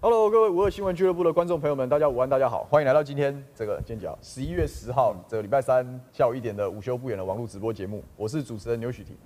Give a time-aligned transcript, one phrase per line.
[0.00, 9.16] Hello，各位五二新闻俱乐部的观众朋友们，大家午安，大家好，欢迎来到今天这个尖角十一月十号这个礼拜三下午一点的午休不远的网络直播节目，我是主持人牛煦庭。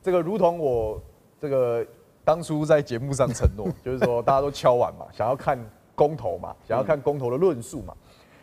[0.00, 0.98] 这个如同我
[1.38, 1.86] 这个
[2.24, 5.58] 当初在节目上承诺，就是说大家都敲碗嘛，想要看
[5.94, 7.94] 公投嘛，想要看公投的论述嘛，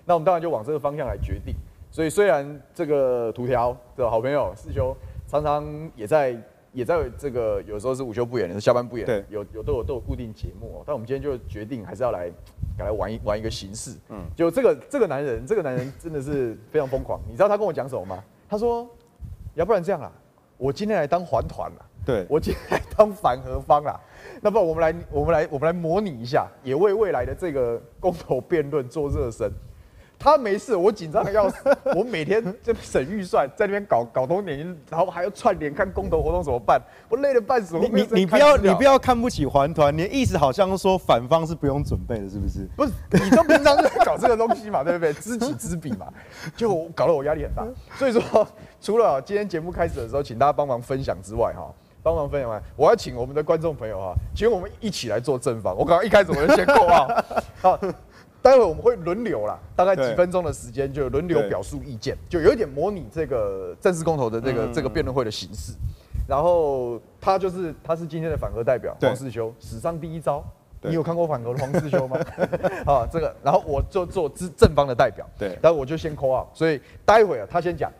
[0.06, 1.56] 那我们当然就往这个方向来决定。
[1.90, 4.96] 所以虽然这个图条的好朋友四兄
[5.28, 6.40] 常常也在。
[6.72, 10.84] 也在这个有时候是午休不远，是下班不远，对，有有都有都有固定节目哦。
[10.86, 12.32] 但我们今天就决定还是要来，
[12.78, 13.98] 来玩一玩一个形式。
[14.10, 17.20] 嗯，就这个这个男人，这个男人真的是非常疯狂。
[17.28, 18.24] 你知道他跟我讲什么吗？
[18.48, 18.88] 他说，
[19.56, 20.12] 要不然这样啦，
[20.58, 24.00] 我今天来当环团啦，对，我今天来当反核方啦。
[24.42, 29.52] 那不然我们来我们来我们来模拟一下，也为未来的这个公投辩论做热身。
[30.20, 31.56] 他没事，我紧张的要死。
[31.96, 36.80] 我每天就省预算，在那边搞搞东点，然后还要串联看公投活动怎么办？
[37.08, 37.80] 我累得半死。
[37.80, 42.68] 你你你不要你不要看不起环团，你的意思好像说反方是不用准备的，是不是？
[42.76, 45.14] 不是，你都平常在搞这个东西嘛，对不对？
[45.20, 46.08] 知己知彼嘛，
[46.54, 47.66] 就搞得我压力很大。
[47.98, 48.46] 所以说，
[48.82, 55.74] 除了今天节目开始的时候，请大家帮忙分享之外，哈，帮忙分享完，我要请我们的观众朋友哈，请我们一起来做正方。
[55.78, 57.26] 我刚刚一开始我就先过啊，
[57.62, 57.80] 好。
[58.42, 65.74] 待会我们会轮流啦，大概几分钟的时间就轮流表述意见，就有一点模拟这个正式公投的这个这个辩论会的形式。
[66.28, 70.44] 然后他就是他是今天的反核代表黄世修，史上第一招。
[70.82, 72.18] 你有看过反核的黄世修吗？
[72.88, 75.28] 啊，这个，然后我就做正正方的代表。
[75.38, 77.92] 对，然后我就先 call out，所以待会啊他先讲，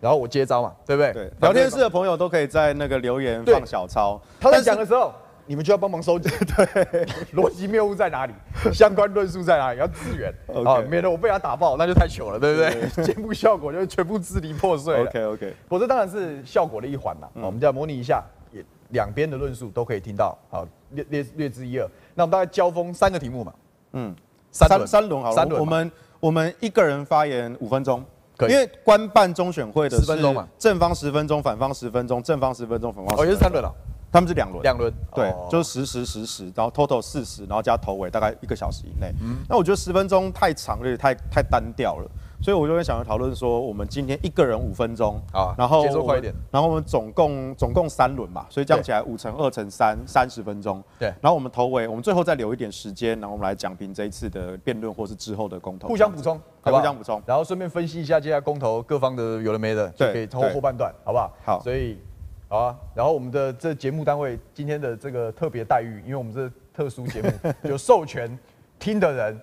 [0.00, 1.12] 然后我接招嘛，对不对？
[1.12, 1.30] 对。
[1.42, 5.12] 聊天室的朋友都可以在那个留言放小抄，他在讲的时候。
[5.46, 8.32] 你们就要帮忙收集， 对，逻辑谬误在哪里？
[8.72, 9.78] 相关论述在哪里？
[9.78, 10.32] 要支援
[10.64, 13.04] 啊.免得我被他打爆，那就太糗了，对不对？
[13.04, 15.10] 节目效果就全部支离破碎了。
[15.10, 17.28] OK OK，不过这当然是效果的一环啦。
[17.34, 21.86] 嗯、我们就要模拟一下，也两边的论述都可以听到，好，略略略知一二。
[22.14, 23.52] 那我们大概交锋三个题目嘛，
[23.92, 24.14] 嗯，
[24.50, 25.60] 三三轮好了，三轮。
[25.60, 28.02] 我们我们一个人发言五分钟，
[28.48, 33.26] 因为官办中选会的十分钟嘛，正方十分钟，反方十分钟，正方十分钟，反方十分钟。
[33.26, 33.70] 哦，也是三轮了。
[34.14, 39.12] 他们是两轮，两轮，对，哦、就是十十十十，然后 total 四十，然后加头尾，大概一个小时以内。
[39.20, 42.08] 嗯，那我觉得十分钟太长了，太太单调了，
[42.40, 50.80] 所以我就会想要讨论说，我们今天一个人五分钟啊，然后节奏快一点，然后我们总共总共三轮嘛，所以这样起来五乘二乘三，三十分钟。
[50.96, 56.40] 对，然后我们头尾，我们最后再留一点时间，然后我们来讲评这一次的辩论或是之后的公投，互相补充？
[56.62, 61.32] 互相补充，然后顺便分析一下接下来公投各方的有的没的，就可以从后半段，好不好？
[61.44, 61.98] 好，所以。
[62.54, 67.28] 好啊，然后我们的这节目单位今天的这个特别待遇，因为我们这特殊节目
[67.68, 68.38] 有授权
[68.78, 69.40] 听的人，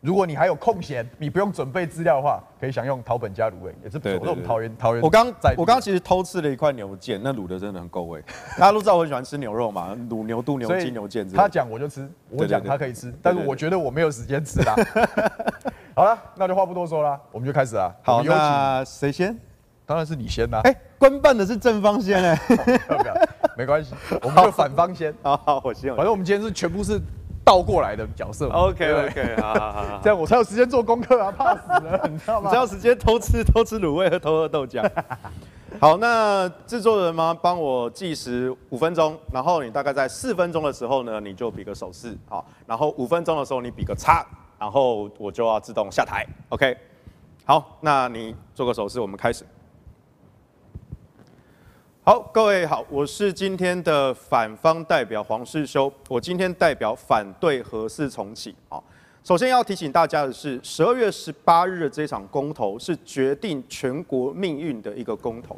[0.00, 4.30] 如果你还有空闲，你不用准备资料的话，可以享用桃本加卤味，也是不错。
[4.30, 8.24] 我们桃园桃园，我刚在，我刚其实偷吃了一块牛腱，那卤的真的很够味。
[8.58, 11.36] 大家都知道我很喜欢吃牛肉嘛，卤牛肚、牛筋、牛腱子。
[11.36, 14.74] 他讲我就吃，我讲他可以吃，但是我觉得我没有时间吃啦。
[15.94, 17.92] 好了，那就话不多说了，我们就开始啊。
[18.02, 19.38] 好，那谁先？
[19.86, 20.60] 当然是你先啦！
[20.64, 22.40] 哎，官办的是正方先哎，
[23.56, 25.14] 没关系，我们就反方先。
[25.22, 25.94] 好好，我先。
[25.94, 27.00] 反正我们今天是全部是
[27.44, 28.48] 倒过来的角色。
[28.48, 31.30] OK OK，好好好，这样我才有时间做功课啊！
[31.30, 32.50] 怕死了，你知道吗？
[32.50, 34.88] 只要时间偷吃偷吃卤味和偷喝豆浆。
[35.78, 37.36] 好，那制作人吗？
[37.42, 44.24] 帮我计时五分钟，然后你大概在四分钟的时候呢，你就比个手势，好，然后五分钟的时候你比个叉，
[44.58, 46.24] 然后我就要自动下台。
[46.48, 46.74] OK，
[47.44, 49.44] 好，那你做个手势，我们开始。
[52.06, 58.54] 好，各位好，我是今天的反方代表黄世修，我今天代表反对核四重启。
[58.68, 58.78] 啊，
[59.22, 65.56] 首先要提醒大家的是，十二月十八日的这场公投是决定全国命运的一个公投。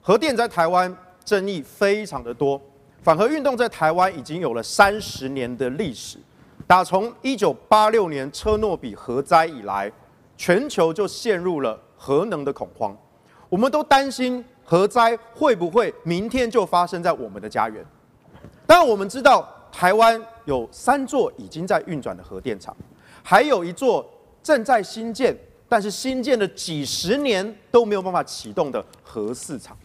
[0.00, 0.92] 核电在台湾
[1.24, 2.60] 争议非常的多，
[3.04, 6.18] 反核运动在台湾已经有了三十年的历史，
[6.66, 9.92] 打从一九八六年车诺比核灾以来，
[10.36, 12.98] 全球就陷入了核能的恐慌，
[13.48, 14.44] 我们都担心。
[14.70, 17.84] 核灾会不会明天就发生在我们的家园？
[18.68, 22.76] 当然，我们知道台湾有三座已经在运转的核电厂，
[23.20, 24.08] 还有一座
[24.44, 25.36] 正在新建，
[25.68, 29.76] 但是新建了几十年都没有办法启动的核四厂。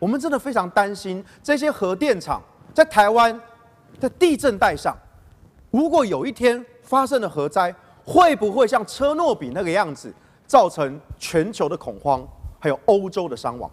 [0.00, 2.42] 我们真的非常担心这些核电厂
[2.74, 3.40] 在台湾
[4.00, 4.96] 的地震带上，
[5.70, 7.72] 如果有一天发生了核灾，
[8.04, 10.12] 会不会像车诺比那个样子，
[10.44, 12.26] 造成全球的恐慌，
[12.58, 13.70] 还有欧洲的伤亡？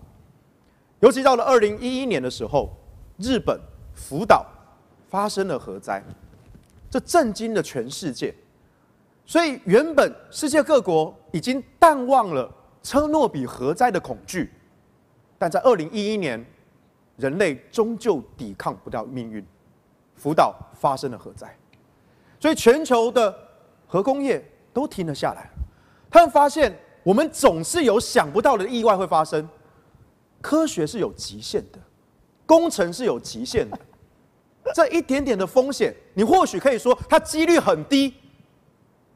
[0.99, 2.69] 尤其到了二零一一年的时候，
[3.17, 3.59] 日本
[3.93, 4.45] 福岛
[5.07, 6.03] 发生了核灾，
[6.89, 8.33] 这震惊了全世界。
[9.25, 12.51] 所以原本世界各国已经淡忘了
[12.81, 14.51] 车诺比核灾的恐惧，
[15.37, 16.43] 但在二零一一年，
[17.15, 19.45] 人类终究抵抗不掉命运，
[20.15, 21.55] 福岛发生了核灾。
[22.39, 23.33] 所以全球的
[23.87, 24.43] 核工业
[24.73, 25.49] 都停了下来。
[26.09, 29.47] 他们发现，我们总是有想不到的意外会发生。
[30.41, 31.80] 科学是有极限的，
[32.45, 33.77] 工程是有极限的。
[34.74, 38.13] 这一点点的风险，你或许可以说它几率很低，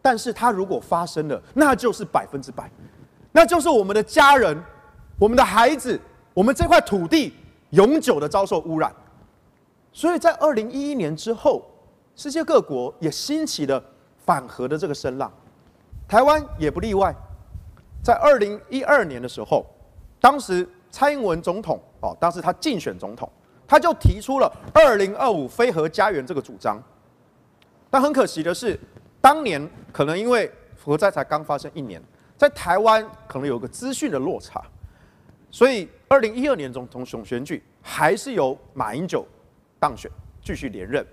[0.02, 2.70] 但是它如果发生了，那就是百分之百，
[3.32, 4.62] 那就是我们的家人、
[5.20, 6.00] 我们的孩子、
[6.34, 7.34] 我们这块土地
[7.70, 8.92] 永久的遭受污染。
[9.92, 11.64] 所以在二零一一年之后，
[12.16, 13.84] 世界各国也兴起了
[14.26, 15.32] 反核的这个声浪，
[16.08, 17.16] 台湾也不例外。
[18.02, 19.66] 在二零一二年的时候，
[20.20, 23.28] 当时蔡英文总统哦，当时他竞选总统。
[23.66, 26.78] 他就提出了“二零二五非核家园”这个主张，
[27.90, 28.80] 但很可惜的是，
[29.20, 32.00] 当年可能因为核灾才刚发生一年，
[32.38, 34.62] 在台湾可能有个资讯的落差，
[35.50, 39.26] 所以二零一二年总统选举还是由马英九
[39.80, 40.12] 当选
[40.44, 41.04] 继续连任，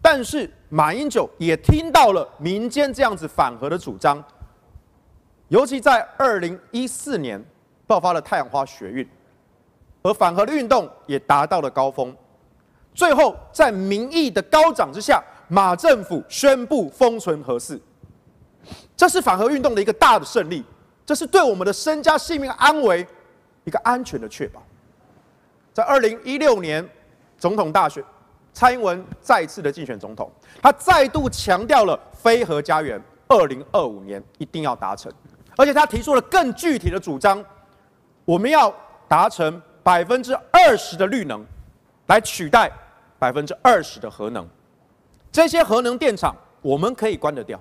[0.00, 4.24] 但是马英九也听到了民间这样子反核的主张，
[5.48, 7.44] 尤其在二零一四年
[7.86, 9.06] 爆发了太阳花学运。
[10.06, 12.14] 和反核的运动也达到了高峰，
[12.94, 17.80] 最后在民意的高涨之下，马政府宣布封存核四，
[18.96, 20.64] 这是反核运动的一个大的胜利，
[21.04, 23.04] 这是对我们的身家性命安危
[23.64, 24.62] 一个安全的确保。
[25.74, 26.88] 在二零一六年
[27.36, 28.04] 总统大选，
[28.52, 30.30] 蔡英文再次的竞选总统，
[30.62, 35.12] 他再度强调了非核家园，二零二五年一定要达成，
[35.56, 37.44] 而且他提出了更具体的主张，
[38.24, 38.72] 我们要
[39.08, 39.60] 达成。
[39.86, 41.46] 百分之二十的绿能，
[42.08, 42.68] 来取代
[43.20, 44.44] 百分之二十的核能。
[45.30, 47.56] 这些核能电厂我们可以关得掉，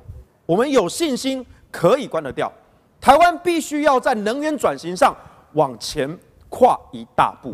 [0.48, 2.52] 我们有信心可以关得掉。
[3.00, 5.16] 台湾必须要在能源转型上
[5.54, 6.18] 往前
[6.50, 7.54] 跨一大步，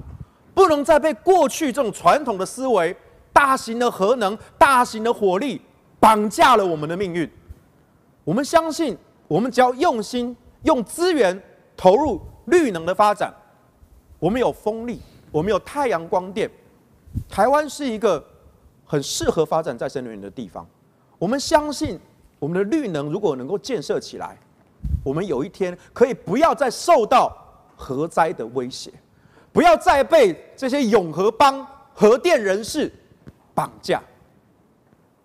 [0.53, 2.95] 不能再被过去这种传统的思维、
[3.33, 5.62] 大型的核能、大型的火力
[6.00, 7.29] 绑架了我们的命运。
[8.23, 8.97] 我们相信，
[9.27, 10.33] 我们只要用心
[10.63, 11.38] 用资源
[11.75, 13.33] 投入绿能的发展。
[14.21, 15.00] 我们有风力，
[15.31, 16.47] 我们有太阳光电，
[17.27, 18.23] 台湾是一个
[18.85, 20.63] 很适合发展再生能源的地方。
[21.18, 22.00] 我们相信，
[22.38, 24.38] 我们的绿能如果能够建设起来，
[25.03, 27.35] 我们有一天可以不要再受到
[27.75, 28.94] 核灾的威胁，
[29.51, 32.94] 不要再被这些永和帮核电人士
[33.56, 34.03] 绑架。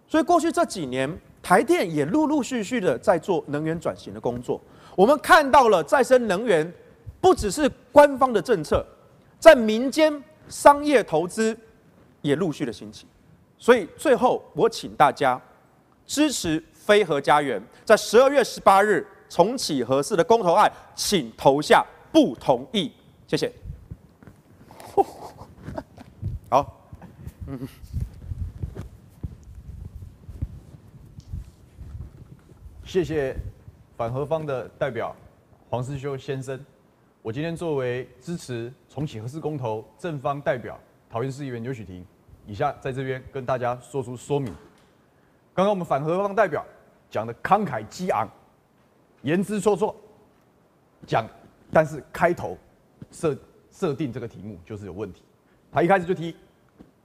[0.08, 4.58] 所以过去这几年，台电也陆陆续续的在做能源转型的工作。
[4.94, 6.72] 我们看到了再生能源。
[7.20, 8.86] 不只是官方的政策，
[9.38, 11.56] 在民间商业投资
[12.22, 13.06] 也陆续的兴起，
[13.58, 15.40] 所以最后我请大家
[16.06, 22.92] 支持非核家园，在十二月十八日重启合适的公投案，请投下不同意，
[23.26, 23.52] 谢谢。
[26.48, 26.88] 好，
[27.48, 27.58] 嗯，
[32.84, 33.36] 谢谢
[33.96, 35.14] 反核方的代表
[35.68, 36.64] 黄思修先生。
[37.26, 40.78] 我今天作为支持重启核四公投正方代表，
[41.10, 42.06] 桃园市议员刘许婷，
[42.46, 44.54] 以下在这边跟大家说出说明。
[45.52, 46.64] 刚刚我们反核方代表
[47.10, 48.30] 讲的慷慨激昂，
[49.22, 49.92] 言之凿凿，
[51.04, 51.26] 讲，
[51.72, 52.56] 但是开头
[53.10, 53.36] 设
[53.72, 55.24] 设定这个题目就是有问题。
[55.72, 56.32] 他一开始就提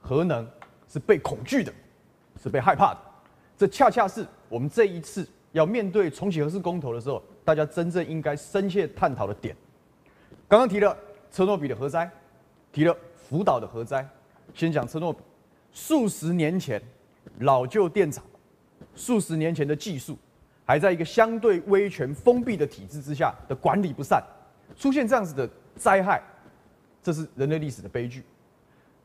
[0.00, 0.48] 核能
[0.86, 1.72] 是被恐惧的，
[2.40, 3.00] 是被害怕的，
[3.58, 9.56] 这恰恰是我们这一次要面对重启核四公投的时候，大家真正应该深切探讨的点。
[10.52, 10.94] 刚刚提了
[11.30, 12.10] 车诺比的核灾，
[12.70, 14.06] 提了福岛的核灾。
[14.52, 15.20] 先讲车诺比，
[15.72, 16.78] 数十年前
[17.38, 18.22] 老旧电厂，
[18.94, 20.14] 数十年前的技术，
[20.66, 24.22] 还在一个相对威权封闭的体制之下的管理不善，
[24.76, 26.22] 出现这样子的灾害，
[27.02, 28.22] 这是人类历史的悲剧。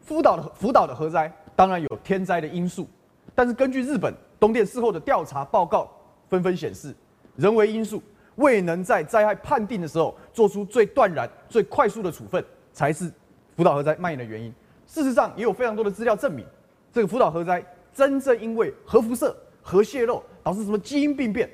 [0.01, 2.86] 福岛的福岛的核灾当然有天灾的因素，
[3.34, 5.89] 但是根据日本东电事后的调查报告
[6.27, 6.94] 纷纷显示，
[7.38, 8.04] 人为因素。
[8.38, 13.12] 未能在灾害判定的时候做出最断然、最快速的处分，才是
[13.56, 14.51] 福岛核灾蔓延的原因。
[14.88, 16.46] 事实上，也有非常多的资料证明，
[16.94, 17.63] 这个福岛核灾
[17.94, 21.50] 真正因为核辐射、核泄漏导致什么基因病变。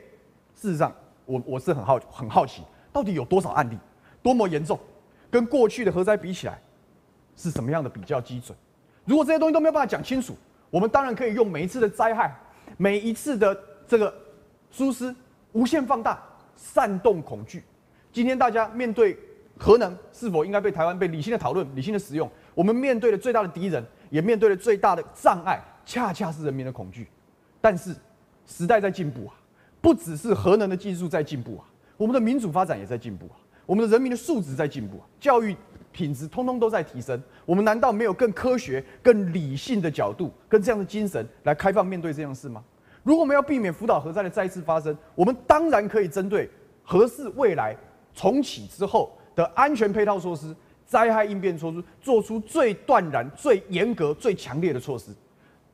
[0.56, 0.94] 事实上，
[1.26, 2.62] 我我是很好很好奇，
[2.92, 3.78] 到底有多少案例，
[4.22, 4.80] 多么严重，
[5.32, 6.62] 跟过去的核灾比起来，
[7.36, 8.56] 是什么样的比较基准？
[9.06, 10.36] 如果这些东西都没有办法讲清楚，
[10.70, 12.36] 我们当然可以用每一次的灾害、
[12.78, 14.14] 每一次的这个
[14.70, 15.16] 疏失
[15.54, 16.22] 无限放大。
[16.64, 17.62] 煽动恐惧。
[18.14, 19.18] 今天大家面对
[19.58, 27.08] 核能是否应该被台湾被理性的讨论、理性的使用，我们面对的最大的敌人，也面对的最大的障碍，恰恰是人民的恐惧。
[27.60, 27.94] 但是
[28.46, 29.36] 时代在进步啊，
[29.82, 31.66] 不只是核能的技术在进步啊，
[31.98, 35.56] 我们的民主发展也在进步啊，我们的人民的素质在进步啊，教育
[35.92, 37.22] 品质通通都在提升。
[37.46, 42.64] 我们难道没有更科学、更理性的角度跟这样的精神来开放面对这样的事吗？
[43.04, 46.50] 如果我们要避免福岛核灾的再次发生，我们当然可以针对
[46.82, 47.76] 核四未来
[48.14, 50.56] 重启之后的安全配套措施、
[50.86, 55.12] 灾害应变措施，做出最断然、最严格、最强烈的措施。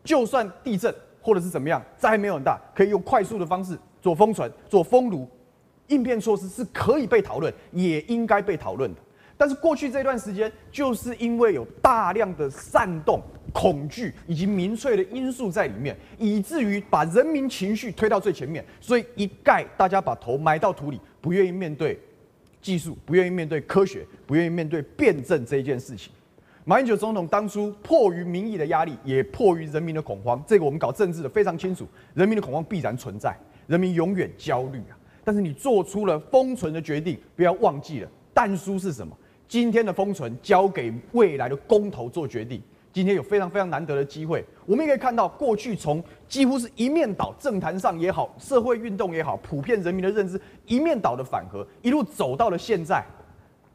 [0.03, 5.27] 就算地震或者是怎么样，灾害没有很大，可以用快速的方式做封存、做封炉，
[5.87, 8.99] 应变措施是可以被讨论，也应该被讨论的。
[9.37, 21.99] 但是过去这段时间，就是因为有大量的煽动、恐惧以及民粹的因素在里面，以至于把人民情绪推到最前面，所以一概大家把头埋到土里，不愿意面对
[22.61, 26.11] 技术，不愿意面对科学，不愿意面对辩证这一件事情。
[26.65, 34.97] 马英九总统当初迫于民意的压力，也迫于人民的恐慌，这个我们搞政治的非常清楚，人民的恐慌必然存在，人民永远焦虑啊。
[35.23, 39.17] 但是你做出了封存的决定，不要忘记了，但书是什么？
[39.47, 42.61] 今天的封存交给未来的公投做决定。
[42.91, 53.05] 今天有非常非常难得的机会，我们也可以看到，过去从几乎是一面倒，政坛上也好，社会运动也好，普遍人民的认知一面倒的反核，一路走到了现在，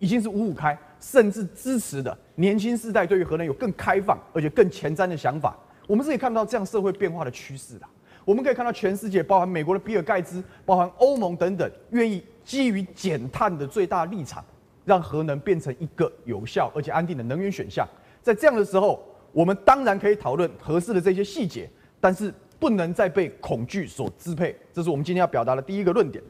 [0.00, 5.56] 已经是五五开，甚至支持的年轻世代对于核能有更开放而且更前瞻的想法。
[5.86, 7.86] 我们是可以看到这样社会变化的趋势的。
[8.24, 14.44] 我们可以看到全世界，包含美国的比尔盖茨，包含欧盟等等，愿意基于减碳的最大立场。
[14.86, 17.88] 让核能变成一个有效而且安定的能源选项，
[18.24, 21.68] 在这样的时候，我们当然可以讨论合适的这些细节，
[22.00, 24.56] 但是不能再被恐惧所支配。
[24.72, 26.24] 这是我们今天要表达的第一个论点。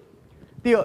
[0.61, 0.85] 第二，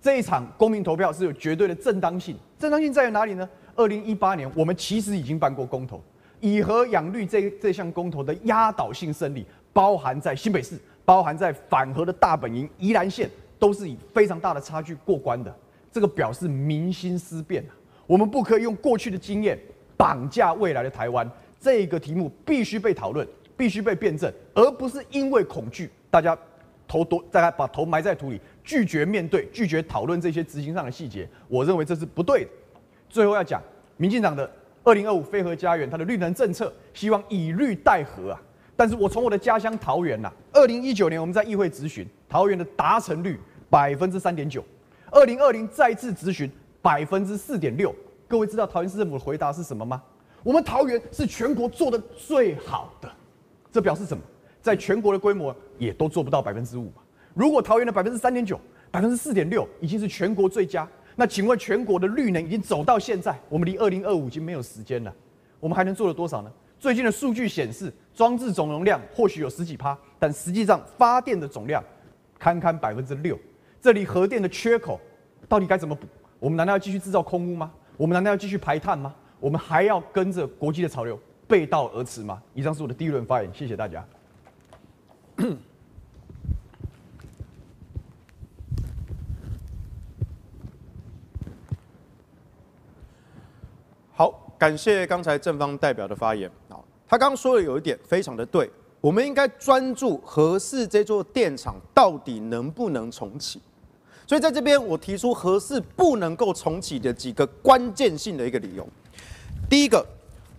[0.00, 3.48] 这一场公民投票是有绝对的正当性，正当性在于哪里呢？
[3.74, 6.00] 二零一八年，我们其实已经办过公投，
[6.38, 15.52] 以核养绿这这项公投的压倒性胜利，包含在新北市，包含在反核的大本营宜兰县，都是以非常大的差距过关的。
[15.90, 17.64] 这个表示民心思变，
[18.06, 19.58] 我们不可以用过去的经验
[19.96, 21.28] 绑架未来的台湾。
[21.58, 23.26] 这个题目必须被讨论，
[23.56, 26.36] 必须被辩证，而不是因为恐惧，大家
[26.86, 31.28] 头多，大家把头埋在土里，拒绝面对，拒绝讨论这些执行上的细节。
[31.48, 32.50] 我认为这是不对的。
[33.08, 33.60] 最后要讲，
[33.96, 34.48] 民进党的
[34.84, 38.40] 二零二五非核家园，它的绿能政策，希望以绿代核啊。
[38.76, 44.62] 但是我从我的家乡桃园呐，二零一九年我们在议会质询，桃园的达成率百分之三点九。
[45.10, 46.50] 二零二零再次质询
[46.82, 47.94] 百分之四点六，
[48.28, 50.02] 各位知道桃园市政府的回答是什么吗？
[50.42, 53.08] 我们桃园是全国做的最好的，
[53.70, 54.22] 这表示什么？
[54.60, 56.92] 在全国的规模也都做不到百分之五。
[57.34, 65.14] 如果桃园的百分之三点九、百分之四点六已经是全国最佳，那请问全国的绿能已经走到现在，我们离二零二五已经没有时间了，
[65.60, 66.50] 我们还能做了多少呢？
[66.80, 71.82] 最近的数据显示，装置总容量或许有十几趴，但实际上发电的总量
[72.40, 73.38] 堪堪百分之六。
[73.80, 75.00] 这里核电的缺口
[75.48, 76.08] 到底该怎么补？
[76.40, 77.72] 我们难道要继续制造空屋吗？
[77.96, 79.14] 我们难道要继续排碳吗？
[79.40, 82.42] 我们还要跟着国际的潮流背道而驰吗？
[82.54, 84.04] 以上是我的第一轮发言，谢谢大家。
[94.12, 96.50] 好，感谢刚才正方代表的发言。
[96.70, 103.60] 好，他刚说的有一点非常的对，我们应该专注核四这座电厂到底能不能重启。
[104.26, 108.84] 所以在这边，我提出核四不能够重启的几个关键性的一个理由。
[109.70, 110.04] 第一个，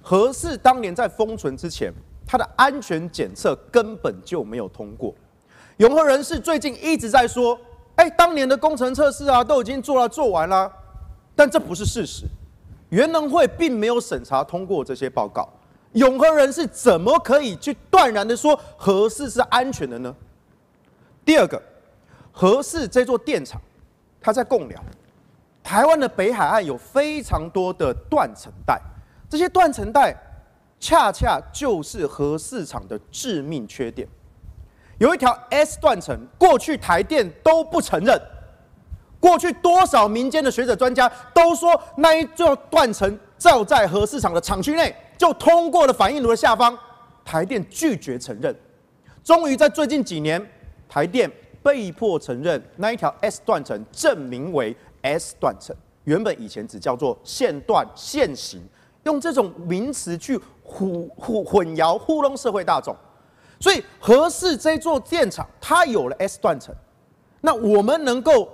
[0.02, 1.92] 核四当年在封存之前，
[2.26, 5.14] 它的安全检测根本就没有通过。
[5.78, 7.60] 永和人士最近一直在说，
[7.96, 10.72] 哎，当年的工程测试啊都已经做了做完了，
[11.36, 12.24] 但这不是事实。
[12.88, 15.46] 原能会并没有审查通过这些报告，
[15.92, 20.16] 永和人士怎么可以去断然的说核四是安全的呢？
[21.26, 21.62] 第二个。
[22.38, 23.60] 核四这座电厂，
[24.22, 24.80] 它在贡寮，
[25.64, 28.80] 台湾的北海岸有非常多的断层带，
[29.28, 30.16] 这些断层带
[30.80, 34.08] 恰恰就是核四厂的致命缺点。
[35.00, 38.16] 有一条 S 断层，过去台电都不承认，
[39.20, 46.78] 过去多少民间的学者专家都说那一座断层照在核四厂的厂区内，就通过了反应炉的下方，
[47.26, 48.56] 台电拒绝承认。
[49.24, 50.40] 终于在最近几年，
[50.88, 51.28] 台电。
[51.68, 58.62] 被迫承认那一条 S 断层证明为 S 断层，原本以前只叫做线段线型，
[59.04, 62.96] 用这种名词去唬唬混淆糊弄社会大众。
[63.60, 66.74] 所以核四这座电厂它有了 S 断层，
[67.42, 68.48] 那我们能够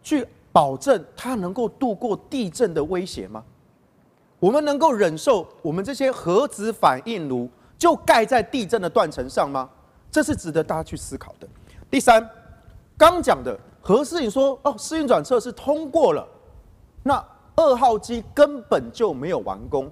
[0.00, 3.42] 去保证它能够度过地震的威胁吗？
[4.38, 9.68] 我们能够忍受我们这些核子反应炉就盖在地震的断层上吗？
[10.12, 11.48] 这是值得大家去思考的。
[11.90, 12.24] 第三。
[12.96, 16.26] 刚讲的何思颖说哦，试运转测试通过了，
[17.02, 17.24] 那
[17.56, 19.90] 二号机根本就没有完工。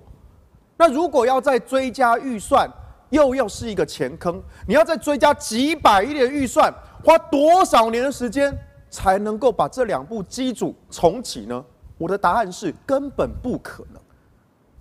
[0.76, 2.68] 那如果要再追加预算，
[3.10, 6.72] 又要是一个前坑，你要再追加几百亿的预算，
[7.04, 8.56] 花多少年的时间
[8.88, 11.64] 才能够把这两部机组重启呢？
[11.98, 14.00] 我的答案是根本不可能，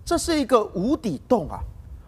[0.04, 1.58] 这是一个无底洞啊！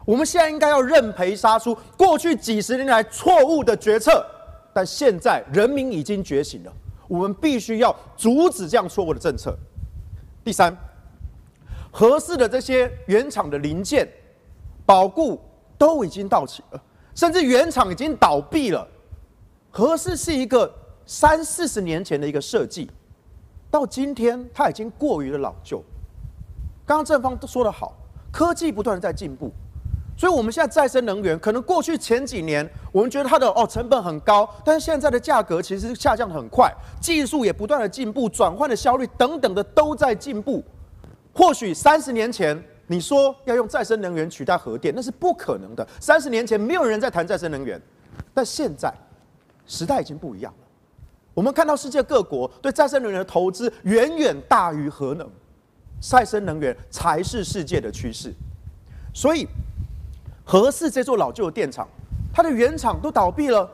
[0.06, 4.24] 我们现在应该要认赔杀出过去几十年来错误的决策，
[4.72, 6.72] 但现在人民已经觉醒了，
[7.08, 9.56] 我们必须要阻止这样错误的政策。
[10.44, 10.76] 第三，
[11.90, 14.08] 合适的这些原厂的零件
[14.84, 15.40] 保固。
[15.78, 16.80] 都已经到期了，
[17.12, 18.86] 甚至原厂已经倒闭了。
[19.68, 20.72] 合适是一个
[21.04, 22.88] 三四十年前的一个设计，
[23.68, 25.82] 到今天它已经过于的老旧。
[26.86, 27.96] 刚刚正方都说得好，
[28.30, 29.50] 科技不断的在进步，
[30.22, 40.62] 所以我们现在再生能源可能过去前几年我们觉得它的哦成本很高，但是现在的价格其实下降的很快，技术也不断的进步，转换的效率等等的都在进步。
[41.34, 42.56] 或许三十年前。
[42.86, 45.86] 你说要用再生能源取代核电，那是不可能的。
[45.98, 47.80] 三十年前没有人在谈再生能源，
[48.34, 48.92] 但现在
[49.66, 50.66] 时代已经不一样了。
[51.32, 55.26] 我们看到世界各国对再生能源的投资远远大于核能，
[56.00, 58.30] 再生能源才是世界的趋势。
[59.14, 59.46] 所以，
[60.44, 61.86] 核四这座老旧的电厂，
[62.32, 63.68] 它的原厂都倒闭了，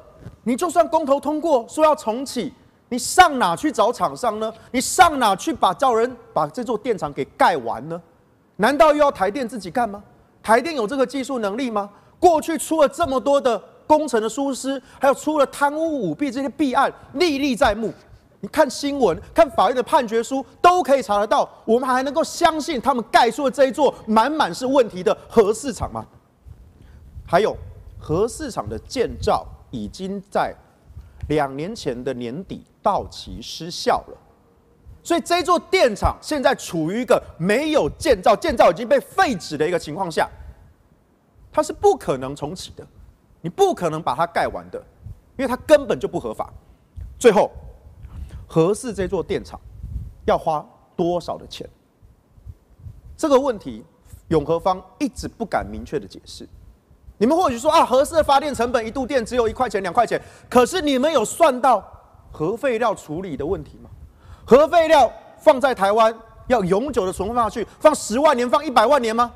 [0.44, 2.52] 你就算公投通过说要重启，
[2.88, 4.52] 你上哪去找厂商呢？
[4.70, 8.00] 你上哪去把叫人把这座电厂给盖完呢？
[8.56, 10.02] 难道又要台电自己干吗？
[10.42, 11.88] 台电有这个技术能力吗？
[12.18, 17.92] 过去出了这么多的工程的疏失，还有出了贪污舞弊这些弊案历历在目。
[18.40, 21.48] 你看新闻，看法院的判决书，都可以查得到。
[21.64, 26.04] 我们还能够相信他们盖出了这一座满满是问题的核四厂吗？
[27.30, 27.54] 还有
[27.98, 30.54] 核市场的建造已经在
[31.28, 34.16] 两年前的年底到期失效了。
[35.02, 40.26] 所以这座电厂现在处于一个没有建造、建造已经被废止的一个情况下，
[41.52, 42.86] 它是不可能重启的，
[43.42, 44.82] 你不可能把它盖完的，
[45.36, 46.50] 因为它根本就不合法。
[47.18, 47.50] 最后，
[48.46, 49.60] 核四这座电厂
[50.24, 51.68] 要花多少的钱？
[53.18, 53.84] 这个问题，
[54.28, 56.48] 永和方一直不敢明确的解释。
[57.18, 61.84] 你们或许说啊，核四的发电成本一度电只有一块钱、两块钱，可是你们有算到
[62.30, 63.90] 核废料处理的问题吗？
[64.44, 66.14] 核废料放在台湾
[66.46, 69.32] 要永久的存放下去，放十万年，放一百万年吗？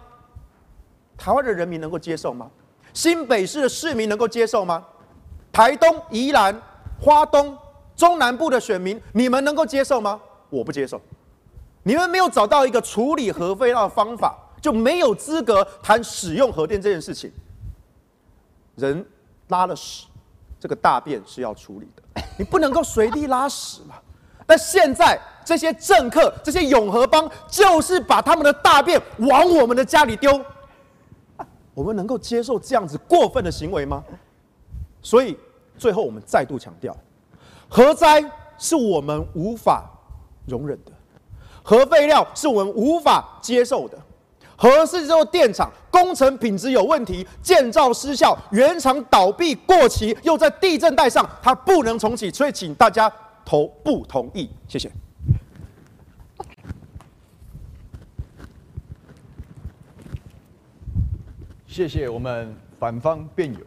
[1.19, 2.49] 台湾的人民能够接受吗？
[2.95, 4.85] 新北市的市民能够接受吗？
[5.51, 6.57] 台东、宜兰、
[7.01, 7.57] 花东、
[7.97, 10.21] 中南部的选民，你们能够接受吗？
[10.51, 11.01] 我不接受。
[11.83, 17.33] 你们没有找到一个处理核废料的方法，就没有资格谈使用核电这件事情。
[18.77, 19.05] 人
[19.49, 20.07] 拉了屎，
[20.59, 23.97] 这个大便是要处理的， 你不能够随地拉屎嘛。
[24.47, 30.41] 那现在这些政客、这些永和帮，就是把他们的大便往我们的家里丢，
[31.75, 34.03] 我们能够接受这样子过分的行为吗？
[35.01, 35.39] 所以
[35.79, 36.95] 最后我们再度强调，
[37.69, 38.23] 核灾
[38.59, 39.89] 是我们无法
[40.47, 40.93] 容忍的，
[41.63, 43.99] 核废料是我们无法接受的，
[44.57, 53.13] 核四这座电厂工程品质有问题，建造失效，原厂倒闭过期，又在地震带上，它不能重启，所以请大家。
[53.45, 54.89] 投不同意，谢谢。
[61.67, 63.59] 谢谢我们反方辩友，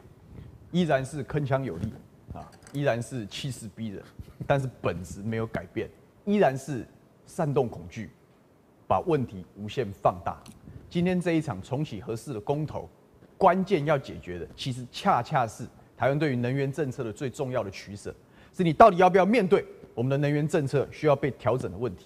[0.72, 1.94] 依然是铿锵有力
[2.34, 4.02] 啊，依然是气势逼人，
[4.48, 5.90] 但是本质没有改变，
[6.24, 6.88] 依然是
[7.26, 8.10] 煽动恐惧，
[8.88, 10.42] 把问题无限放大。
[10.96, 12.90] 今天这一场重启核四的公投，
[13.38, 18.16] 关键要解决的，其实恰恰是台湾对于能源政策的最重要的取舍。
[18.54, 22.06] 是你到底要不要面对我们的能源政策需要被调整的问题？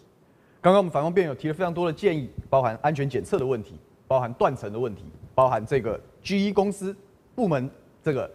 [0.60, 3.76] 刚刚我们反方辩友提了非常多的建议，包含安全检测的问题，
[4.08, 5.04] 包含断层的问题，
[5.36, 6.98] 包含这个 GE 公司
[7.36, 7.70] 部门
[8.02, 8.28] 这个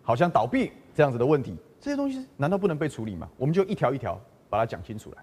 [0.00, 3.28] 好像倒闭这样子的问题，这些东西难道不能被处理吗？
[3.36, 4.18] 我们就一条一条
[4.48, 5.22] 把它讲清楚来。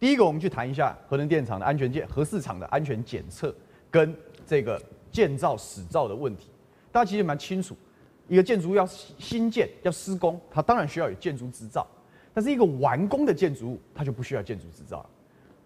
[0.00, 3.54] 第一个，我们去谈一下核能电厂的安全检核四厂的安全检测
[3.94, 4.12] 跟
[4.44, 6.50] 这个建造使造的问题，
[6.90, 7.76] 大家其实蛮清楚。
[8.26, 11.86] 一个建筑物要新建要施工，它当然需要有建筑执照，
[12.32, 15.06] 但是一个完工的建筑物，它就不需要建筑执照了。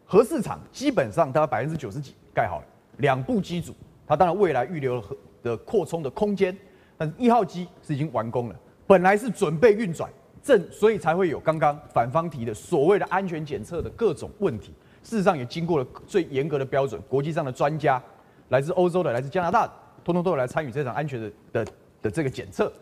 [0.04, 2.66] 核四厂基本上它百分之九十几盖好了，
[2.98, 3.74] 两部机组，
[4.06, 5.04] 它当然未来预留了
[5.42, 6.54] 的扩充的空间，
[6.98, 10.10] 但是一号机是已经完工了，本来是准备运转，
[10.42, 14.74] 正所以才会有刚刚反方提的所谓的安全检测的各种问题。
[15.02, 18.02] 事实上也经过了最严格的标准，国际上的专家，
[18.48, 19.72] 来自欧洲的、来自加拿大的，
[20.04, 21.72] 通通都有来参与这场安全的的。
[22.00, 22.72] 的这个检测，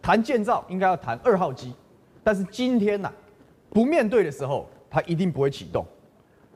[0.00, 1.74] 谈建造应该要谈二号机，
[2.22, 3.12] 但是今天呐、啊，
[3.70, 5.84] 不面对的时候，它一定不会启动。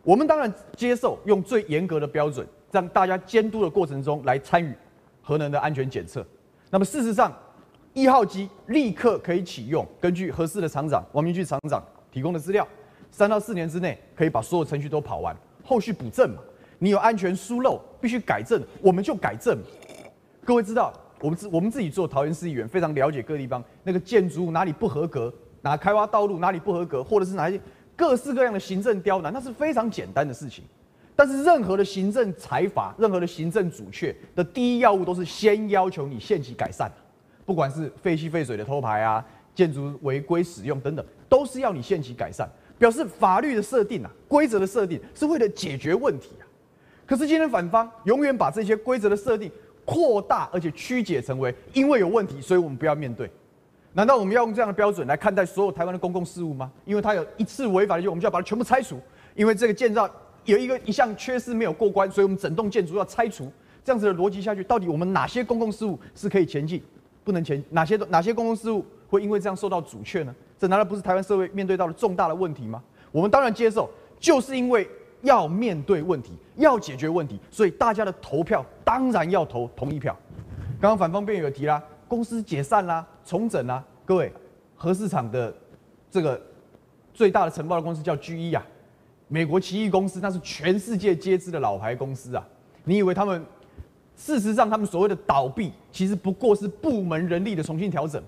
[0.05, 4.73] 我们当然接受用最严格的标准，让大家监督的过程中来参与
[5.21, 6.25] 核能的安全检测。
[6.71, 7.37] 那么事实上，
[7.93, 9.85] 一号机立刻可以启用。
[10.01, 12.65] 根据合适的厂长王明駒厂长提供的资料，
[13.11, 16.37] 三到四年之内可以把所有程序都跑完，后续补正嘛。
[16.85, 19.59] 你有安全疏漏，必须改正，我们就改正。
[20.45, 27.59] 各位知道，我们自我们自己做桃园市议员，非常了解各地方那个建筑物哪里不合格，哪开挖道路哪里不合格，或者是哪些
[27.97, 30.63] 各式各样的行政刁难，那是非常简单的事情。
[31.17, 36.93] 但是任何的行政裁罚，任何的行政阻却的第一要务，都是先要求你限期改善。
[37.47, 42.47] 不管是废气废水的偷排啊，建筑违规使用等等，都是要你限期改善，
[42.79, 46.33] 表示法律的设定啊，规则的设定是为了解决问题。
[47.07, 49.51] 可是今天反方永远把这些规则的设定
[49.85, 53.31] 扩大，而且曲解成为因为有问题，所以我们不要面对。
[53.93, 56.71] 难道我们要用这样的标准来看待所有台湾的公共事务吗？
[56.85, 58.99] 因为它有一次违法的就我们就要把它全部拆除，
[59.35, 60.11] 因为这个建造。
[60.47, 63.51] 有一个一项缺失没有过关，所以我们整栋建筑要拆除。
[63.83, 66.83] 这样子的逻辑下去，到底我们哪些公共事务是可以前进，
[67.25, 67.65] 不能前？
[67.71, 70.35] 哪些哪些公共事务会因为这样受到阻却呢？
[70.59, 72.83] 这难道不是台湾社会面对到的重大的问题吗？
[73.11, 73.89] 我们当然接受，
[74.21, 74.87] 就是因为
[75.25, 80.17] 要面对问题，要解决问题，所以大家的投票当然要投同意票。
[80.81, 84.33] 刚刚反方辩友提啦，公司解散啦，重整啦，各位，
[84.77, 85.53] 核市场的
[86.11, 86.41] 这个
[87.13, 88.65] 最大的承包的公司叫 GE 啊。
[89.27, 92.47] 美国奇异公司，那是全世界皆知的老牌公司啊！
[92.85, 93.45] 你以为他们，
[94.15, 98.23] 事实上他们所谓的倒闭，其实不过是部门人力的重新调整。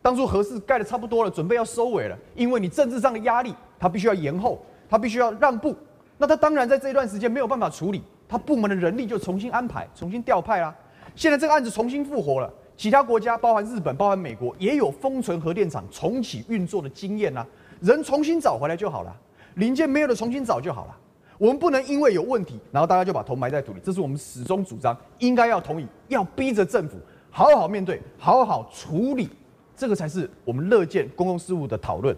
[0.00, 4.58] 当初核四盖的差不多了，准备要收尾了，因为你政治上的压力，他必须要延后，
[4.88, 5.76] 他必须要让步。
[6.18, 10.74] 那他当然在这一段时间没有办法处理，他部门的人力就重新安排、重新调派啦。
[11.14, 17.46] 现在这个案子重新复活了，其他国家，包含日本、包含美国，也有封存核电厂重启运作的经验啦，
[17.80, 19.16] 人重新找回来就好了。
[19.54, 20.96] 零件没有了，重新找就好了。
[21.38, 23.80] 我们不能因为有问题，然后大家就把头埋在土里。
[23.82, 26.96] 这是我们始终主张，应该要同意，要逼着政府
[27.30, 29.28] 好好面对，好好处理。
[29.76, 32.16] 这个才是我们乐见公共事务的讨论。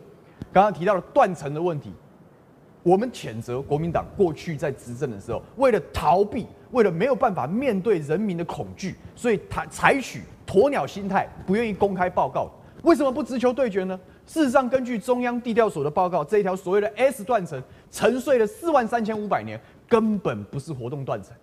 [0.50, 1.92] 刚刚提到了断层的问题，
[2.82, 12.50] 我们谴责国民党过去在执政的时候，为了逃避，为了没有办法面对人民的恐惧，所以他采取鸵鸟心态，不愿意公开报告。
[12.82, 13.98] 为什么不直球对决呢？
[14.26, 21.36] 事实上，根据中央地调所的报告，这一条所谓的 S 断层沉睡了四万三千五百年，根本不是活动断层。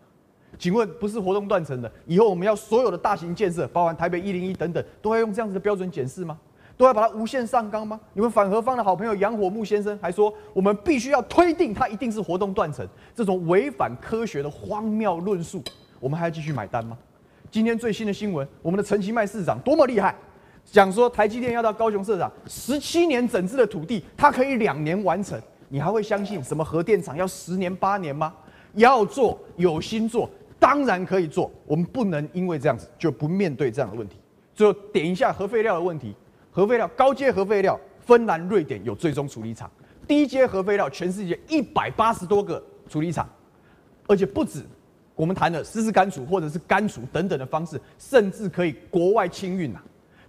[0.57, 6.39] 请问，不是活动断层的，以后我们要所有的大型建设，包含台北一零一等等，都要用这样子的标准检视吗？
[6.77, 7.99] 都要把它无限上纲吗？
[8.13, 15.63] 你们反核方的好朋友杨火木先生还说，我们必须要推定它一定是活动断层，这种违反科学的荒谬论述，
[15.99, 16.95] 我们还要继续买单吗？
[17.49, 20.15] 今天最新的新闻，我们的陈其迈市长多么厉害！
[20.65, 28.33] 讲说台积电要到高雄设厂，十七年整治的土地，它可以两年完成，你还会相信什么核电厂要十年八年吗？
[28.73, 31.49] 要做有心做，当然可以做。
[31.65, 34.17] 我们不能因为这样子就不面对这样的问题。
[34.53, 36.13] 最后点一下核废料的问题，
[36.57, 39.69] 核废料高阶核废料，芬兰、瑞典有最终处理厂，
[40.07, 43.29] 低阶核废料全世界一百八十多个处理厂，
[44.07, 44.65] 而且不止
[45.13, 49.79] 我们谈的湿式干储或者是干储等等的方式，甚至可以国外清运呐。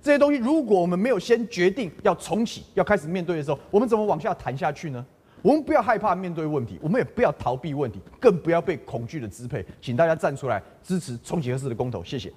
[0.02, 5.02] 这些东西，如果我们没有先决定要重启、要开始面对的时候，我们怎么往下谈下去呢？
[5.40, 9.64] 我们不要害怕面对问题，我们也不要逃避问题，更不要被恐惧的支配。
[9.80, 12.30] 请大家站出来支持重启核四的公投，谢谢。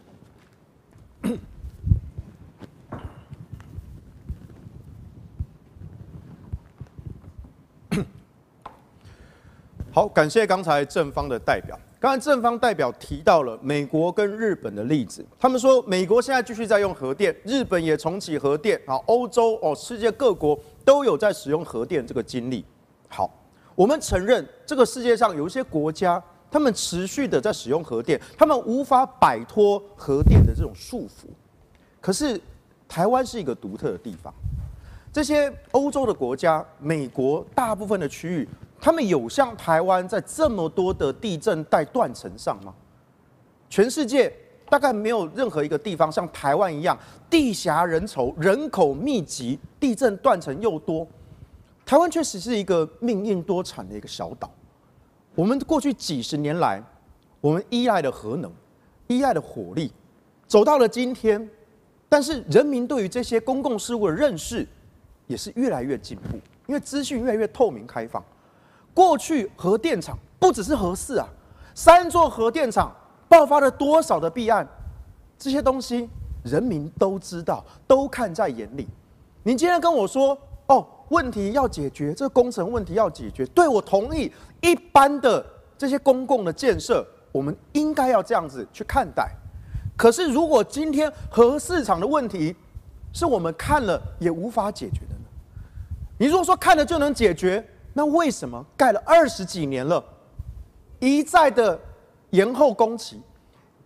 [9.93, 11.77] 好，感谢刚才正方的代表。
[11.99, 22.63] 刚才正方代表提到了美国跟日本的例子，他们说美国现在继续在用核电，日本也重启核电，啊，欧洲哦，世界各国都有在使用核电这个经历。
[23.09, 23.29] 好，
[23.75, 31.27] 我们承认这个世界上有一些国家，他们持续的在使用核电，他们无法摆脱核电的这种束缚。
[31.99, 32.39] 可是
[32.87, 34.33] 台湾是一个独特的地方，
[35.11, 38.47] 这些欧洲的国家、美国大部分的区域。
[38.81, 42.73] 他们有像台湾在这么多的地震带断层上吗？
[43.69, 44.33] 全世界
[44.69, 46.97] 大概没有任何一个地方像台湾一样
[47.29, 51.07] 地狭人稠、人口密集、地震断层又多。
[51.85, 54.49] 台湾确实是一个命运多舛的一个小岛。
[55.35, 56.81] 我们过去几十年来，
[57.39, 58.51] 我们依赖的核能、
[59.07, 59.91] 依赖的火力，
[60.47, 61.49] 走到了今天。
[62.09, 64.67] 但是人民对于这些公共事务的认识
[65.27, 68.21] 也是越来越进步，因为资讯越来越透明开放。
[68.93, 71.27] 过去核电厂不只是核四啊，
[71.73, 72.93] 三座核电厂
[73.27, 74.67] 爆发了多少的弊案，
[75.37, 76.09] 这些东西
[76.43, 78.87] 人民都知道，都看在眼里。
[79.43, 84.31] 你今天跟我说哦，问题要解决，这个工程问题要解决，对，我同意。
[84.61, 85.43] 一般的
[85.77, 89.31] 这些公共的建设，我们应该要这样子去看待。
[89.97, 92.55] 可是如果今天核市场的问题
[93.13, 95.25] 是我们看了也无法解决的呢？
[96.17, 100.03] 你如果说看了就能解决，那为什么盖了二十几年了，
[100.99, 101.79] 一再的
[102.29, 103.21] 延后工期，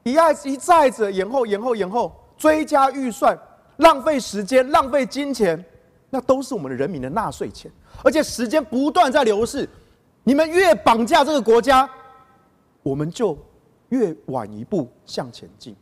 [0.03, 3.37] 一再一再的延后延后延后，追加预算，
[3.77, 5.63] 浪费时间，浪费金钱，
[6.09, 7.71] 那都是我们的人民的纳税钱，
[8.03, 9.67] 而且时间不断在流逝，
[10.23, 11.89] 你们越绑架这个国家，
[12.83, 13.37] 我们就
[13.89, 15.75] 越晚一步向前进，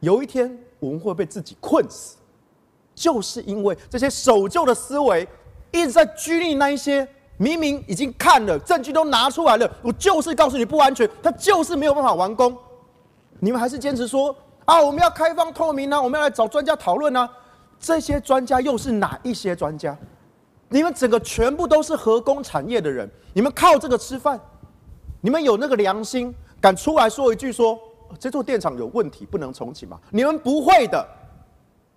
[0.00, 2.16] 有一天我们会被自己困死，
[2.94, 5.28] 就是因为这些守旧的思维。
[5.72, 7.04] 一直在拘泥那一些
[7.36, 12.56] 明明已经看了证据都拿出来了，我就是告诉你不安全，他就是没有办法完工。
[13.40, 17.28] 你们还是坚持说啊，我们要开放透明啊，我们要来找专家讨论啊。
[17.80, 19.96] 这些专家又是哪一些专家？
[20.68, 24.40] 你们整个全部都是核工产业的人，你们靠这个吃饭，
[25.20, 27.78] 你们有那个良心敢出来说一句说
[28.18, 29.98] 这座电厂有问题不能重启吗？
[30.10, 31.06] 你们不会的，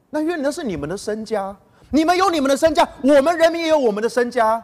[0.09, 1.55] 那因为那是你们的身家。
[1.89, 4.61] 你们有你们的身家，我们人民也有我们的身家。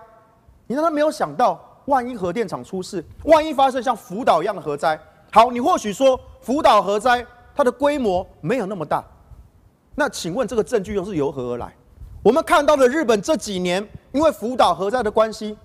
[0.73, 4.99] 你让他没有想到，万一核电厂出事，万一发生像福岛一样的核灾？
[5.31, 7.23] 好，你或许说福岛核灾
[7.55, 9.03] 它的规模没有那么大，
[9.93, 11.71] 那请问这个证据又是由何而来？
[12.23, 15.55] 我们看到了日本这几年因为福岛核灾的关系，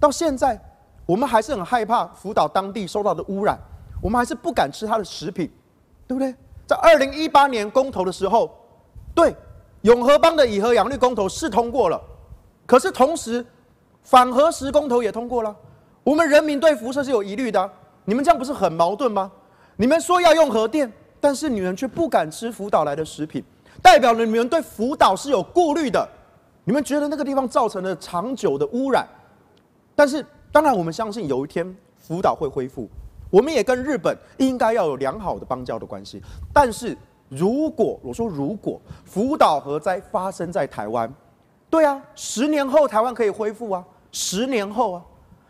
[0.00, 0.60] 到现在
[1.06, 3.56] 我们还是很害怕福岛当地受到的污染，
[4.02, 5.48] 我们还是不敢吃它的食品，
[6.08, 6.34] 对不对？
[6.66, 8.50] 在二零一八年公投的时候，
[9.14, 9.32] 对。
[9.82, 11.98] 永和邦的以和养绿公投是通过了，
[12.66, 13.46] 可是同时
[14.02, 15.54] 反核食公投也通过了。
[16.02, 17.70] 我们人民对辐射是有疑虑的，
[18.04, 19.30] 你们这样不是很矛盾吗？
[19.76, 23.44] 你们说要用核电，但是你们却不敢吃福岛来的食品，
[23.82, 26.08] 代表了你们对福岛是有顾虑的。
[26.64, 29.06] 你们觉得那个地方造成了长久的污染，
[29.94, 32.88] 但是当然我们相信有一天福岛会恢复，
[33.30, 36.96] 我们也跟日本应该要有良好的邦交的关系，但是。
[37.32, 41.08] 如果我说如果福岛核灾发生在台湾，
[41.70, 45.02] 对啊，十年后台湾可以恢复啊，十年后啊，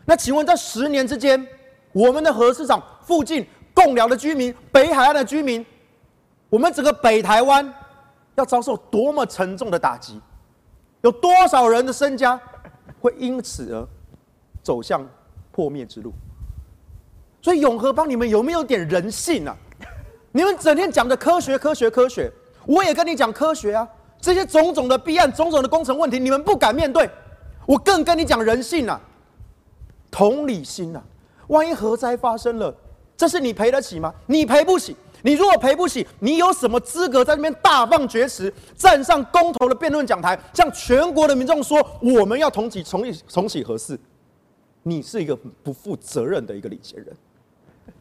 [0.05, 1.45] 那请问在十年之间，
[1.91, 5.65] 我们的核市场附近贡寮的居民、北海岸的居民，
[6.47, 7.73] 我们整个北台湾
[8.35, 10.21] 要遭受多么沉重的打击？
[11.01, 12.39] 有多少人的身家
[12.99, 13.87] 会因此而
[14.61, 15.03] 走向
[15.51, 16.13] 破灭之路？
[17.41, 19.57] 所以永和帮，你们有没有点人性啊？
[20.31, 22.31] 你们整天讲的科学、科学、科学，
[22.67, 23.89] 我也跟你讲科学啊！
[24.21, 27.09] 这些种种的弊案、种种的工程问题，你们不敢面对，
[27.65, 29.01] 我更跟你讲人性啊，
[30.11, 31.03] 同理心啊！
[31.47, 32.73] 万一核灾发生了，
[33.17, 34.13] 这是你赔得起吗？
[34.27, 34.95] 你赔不起。
[35.23, 43.99] 你如果赔不起，你有什么资格在那边大放厥词，站上公投的辩论讲台，向全国的民众说我们要重启、重启、重启核四？
[44.83, 47.15] 你是一个不负责任的一个领先人。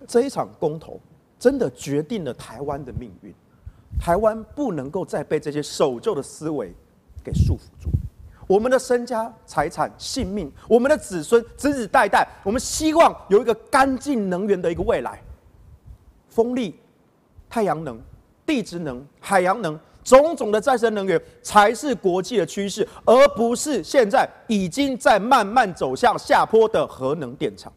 [0.06, 1.00] 这一场公投。
[1.38, 3.34] 真的决定了台湾的命运，
[4.00, 6.74] 台湾不能够再被这些守旧的思维
[7.22, 7.90] 给束缚住。
[8.46, 15.22] 我们的身家、财产、性命，我们的子孙子子代代，我们希望有一个干净能源的一个未来。
[16.28, 16.74] 风力、
[17.48, 18.00] 太阳能、
[18.46, 27.72] 地质能、海洋能，种种的再生能源才是国际的趋势，而不是现在已经在慢慢走向下坡的核能电厂。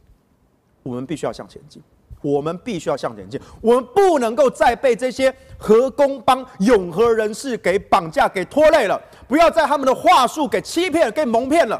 [0.82, 1.82] 我们必须要向前进。
[2.24, 9.00] 我们必须要向前进，我们不能够再被这些核工帮永和人士给绑架、给拖累了。
[9.28, 11.80] 不要在他们的话术给欺骗、给蒙骗了。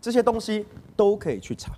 [0.00, 1.72] 这些东西都可以去查。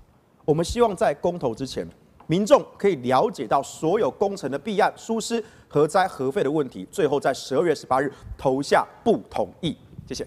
[0.47, 1.87] 我们希望在公投之前，
[2.27, 9.77] 民众可以了解到所有工程的弊案、疏失、核灾、核废的问题，最后在十二月十八日投下不同意。
[10.07, 10.27] 谢谢。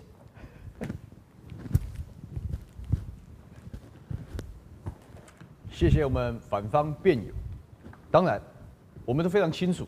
[5.72, 7.32] 谢谢我们反方辩友。
[8.10, 8.42] 当然，
[9.06, 9.88] 我们都非常清楚，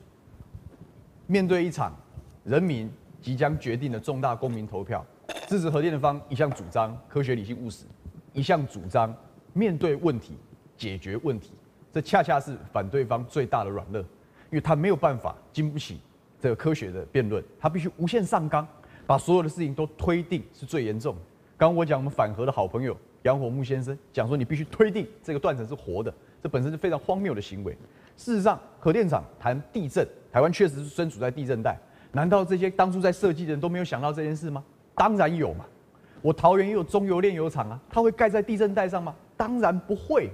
[1.25, 1.95] 面对一场
[2.43, 5.05] 人民即将决定的重大公民投票，
[5.47, 7.86] 支持核电的方一向主张科学、理性、务实，
[8.34, 9.15] 一向主张
[9.53, 10.38] 面对问题
[10.77, 11.53] 解决问题，
[11.93, 14.05] 这恰恰是反对方最大的软肋，因
[14.51, 15.99] 为他没有办法经不起
[16.39, 18.67] 这个科学的辩论，他必须无限上纲，
[19.08, 21.15] 把所有的事情都推定是最严重。
[21.58, 27.77] 刚我讲我们反核的好朋友杨火木先生讲说，你必须推定这个断层是活的，这本身是非常荒谬的行为。
[28.19, 31.79] 事实上，核电厂谈地震，台湾确实是身处在地震带。
[32.12, 34.62] 难道这些当初在设计的人都没有想到这件事吗？
[34.93, 35.65] 当然有嘛！
[36.21, 39.15] 我桃园也有中油炼油厂啊，它会盖在地震带上吗？
[39.38, 40.29] 当然不会。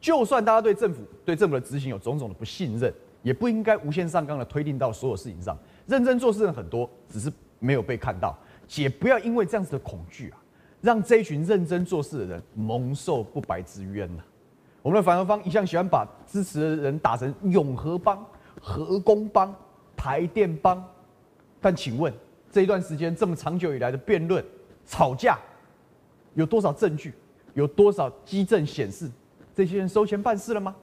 [0.00, 2.94] 就算大家对政府对政府的执行有种种的不信任，
[3.24, 5.58] 也不应该无限上纲的推定到所有事情上。
[5.88, 8.38] 认真做事的人很多，只是没有被看到。
[8.68, 10.38] 且不要因为这样子的恐惧啊，
[10.80, 14.22] 让这一群认真做事的人蒙受不白之冤呐。
[14.82, 18.24] 我们的反核方一向喜欢把支持的人打成永和帮，
[18.60, 19.54] 核工帮、
[19.96, 20.82] 台电帮。
[21.60, 22.12] 但请问，
[22.50, 24.42] 这一段时间这么长久以来的辩论、
[24.86, 25.38] 吵架，
[26.34, 27.12] 有多少证据？
[27.54, 29.10] 有多少基证显示
[29.52, 30.74] 这些人收钱办事了吗？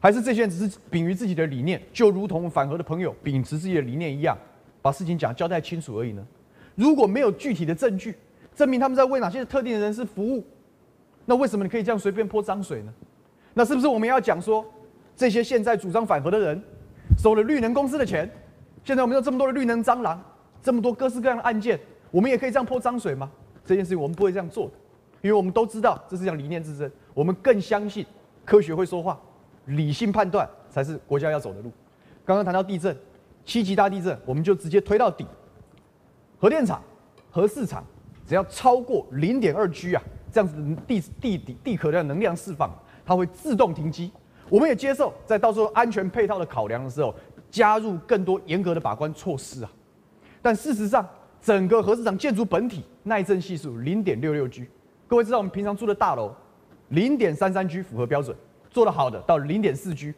[0.00, 4.36] 还是这些人只是秉于自己的理念，就如同反核的朋友秉持自己的理念一样，
[4.80, 6.26] 把事情讲交代清楚而已呢？
[6.74, 8.16] 如果没有具体的证据
[8.56, 10.42] 证明他们在为哪些特定的人士服务，
[11.26, 12.94] 那为什么你可以这样随便泼脏水呢？
[13.58, 14.64] 那是不是我们要讲说，
[15.16, 16.62] 这些现在主张反核的人
[17.18, 18.30] 收了绿能公司的钱？
[18.84, 20.22] 现在我们有这么多的绿能蟑螂，
[20.62, 21.76] 这么多各式各样的案件，
[22.12, 23.28] 我们也可以这样泼脏水吗？
[23.64, 24.74] 这件事情我们不会这样做的，
[25.22, 28.06] 因为我们都知道这是讲理念之争，我们更相信
[28.44, 29.20] 科学会说话，
[29.64, 31.72] 理性判断才是国家要走的路。
[32.24, 32.96] 刚刚谈到地震，
[33.44, 35.26] 七级大地震，我们就直接推到底。
[36.38, 36.80] 核电厂、
[37.28, 37.84] 核市场
[38.24, 42.72] 只要超过零点二 G 啊，这样子的地地底地壳的能量释放，
[43.08, 44.12] 它会自动停机。
[44.50, 47.14] 我们也接受在到时候安全配套的考量的时候。
[47.50, 49.72] 加入更多严格的把关措施啊！
[50.42, 51.08] 但事实上，
[51.40, 54.68] 整个核市场建筑本体耐震系数零点六六 G，
[55.06, 56.30] 各位知道我们平常住的大楼
[56.90, 58.36] 零点三三 G 符合标准，
[58.70, 60.12] 做得好的到零点四 G，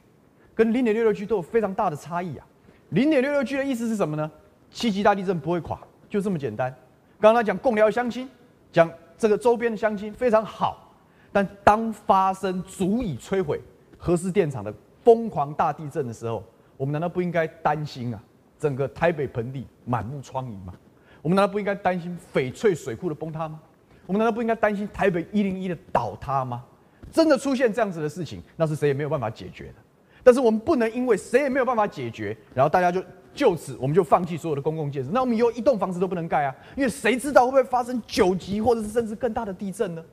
[0.57, 2.45] 跟零点六六 G 都有非常大的差异啊！
[2.89, 4.29] 零点六六 G 的意思是什么呢？
[4.73, 6.75] 七级大地震不会垮，就这么简单。
[7.21, 8.29] 刚刚讲共寮相亲，
[8.73, 10.90] 讲这个周边的相亲非常好，
[11.33, 13.61] 但当发生足以摧毁
[13.97, 16.43] 核四电厂的疯狂大地震的时候，
[16.77, 18.23] 我们难道不应该担心啊？
[18.59, 20.75] 整个台北盆地满目疮痍吗？
[21.23, 23.61] 我们难道不应该担心翡翠水库的崩塌吗？
[24.07, 26.65] 我们难道不应该担心台北一零一的倒塌吗？
[27.13, 29.75] 真的出现这样子的事情，那是谁也没有办法解决的。
[30.23, 33.03] 但是我们不能因为谁也没有办法解决，然后大家就
[33.35, 36.55] 就此我们就放弃所有的公共建设，那我们以后一栋房子都不能盖啊！
[36.77, 40.05] 因为谁知道会不会发生九级或者是甚至更大的地震呢？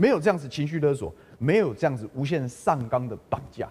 [0.00, 3.66] 没有这样子情绪勒索，没有这样子无限上纲的绑架。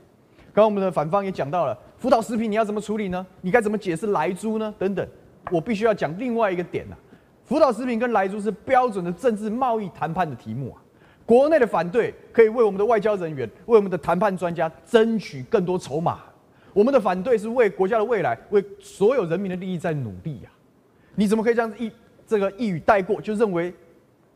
[0.54, 3.26] 刚刚我们的反方也讲到了，福岛食品你要怎么处理呢？
[3.42, 4.72] 你该怎么解释莱猪呢？
[4.78, 5.08] 等等，
[5.50, 6.98] 我必须要讲另外一个点呐、啊。
[7.46, 10.78] 福岛食品跟莱猪是标准的政治贸易谈判的题目啊。
[11.26, 16.20] 国内的反对可以为我们的外交人员、为我们的谈判专家争取更多筹码。
[16.74, 20.50] 我们的反对是为国家的未来、为所有人民的利益在努力呀、
[21.16, 21.92] 你怎么可以这样子一
[22.28, 23.74] 这个一语带过，就认为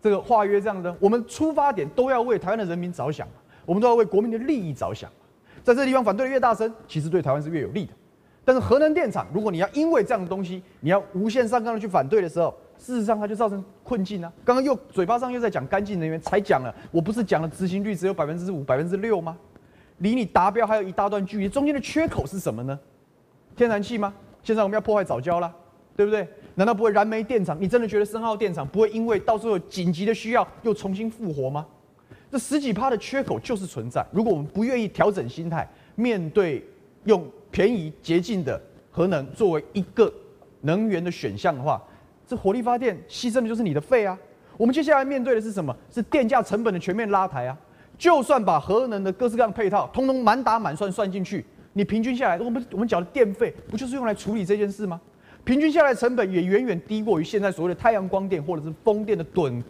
[0.03, 0.93] 这个化约这样的？
[0.99, 3.25] 我们出发点都要为台湾的人民着想，
[3.65, 5.09] 我们都要为国民的利益着想。
[5.63, 7.93] 在这个地方反对的越大声，其实对台湾是越有利的。
[8.43, 14.29] 但是核能电厂，如果你要因为这样的东西，你要无限上纲的去反对的时候，事实上它就造成困境啊。
[14.43, 19.37] 刚刚又嘴巴上又在讲干净能源，才讲了，我不是讲了执行率只有百分之五、百分之六吗？
[19.99, 22.77] 离你达标还有一大段距离，中间的缺口是什么呢？
[23.55, 24.13] 天然气吗？
[24.41, 25.49] 现在我们要破坏早教了，
[25.95, 26.27] 对不对？
[26.55, 27.57] 难道不会燃煤电厂？
[27.59, 31.65] 你真的觉得深澳电厂不会因为到时候紧急的需要又重新复活吗？
[32.31, 34.05] 这十几趴的缺口就是存在。
[34.11, 36.63] 如果我们不愿意调整心态，面对
[37.05, 40.11] 用便宜洁净的核能作为一个
[40.61, 41.81] 能源的选项的话，
[42.27, 44.17] 这火力发电牺牲的就是你的肺啊！
[44.57, 45.75] 我们接下来面对的是什么？
[45.91, 47.57] 是电价成本的全面拉抬啊！
[47.97, 54.99] 就算把核能的各式各样配套通通满打满算算进去，你平均下来，我们我们缴的电费不就是用来处理这件事吗？
[55.45, 59.61] 平均下来成本也远远低过于现在所谓的太阳光电或者是风电的趸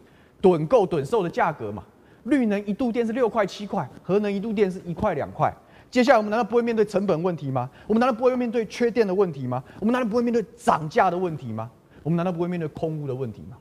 [0.41, 1.83] 趸购趸售的价格嘛。
[2.25, 5.53] 绿能一度电是六块七块，核能一度电是一块两块。
[5.91, 7.69] 接下来我们难道不会面对成本问题吗？
[7.85, 9.63] 我们难道不会面对缺电的问题吗？
[9.79, 11.69] 我们难道不会面对涨价的问题吗？
[12.01, 13.57] 我们难道不会面对空污的问题吗？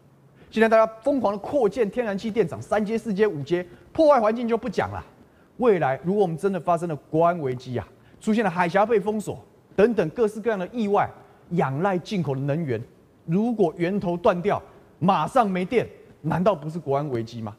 [0.51, 5.05] 现在大家疯狂的扩建天然气电厂，三阶、四阶、五阶，破坏环境就不讲了。
[5.57, 7.88] 未来如果我们真的发生了国安危机啊，
[8.20, 9.42] 出现了海峡被封锁
[9.75, 11.11] 等等各式各样的意外，
[11.50, 12.83] 仰赖进口的能源，
[13.26, 14.62] 如果源头断掉，
[14.99, 15.88] 马上没电，
[16.20, 17.57] 难道不是国安危机吗？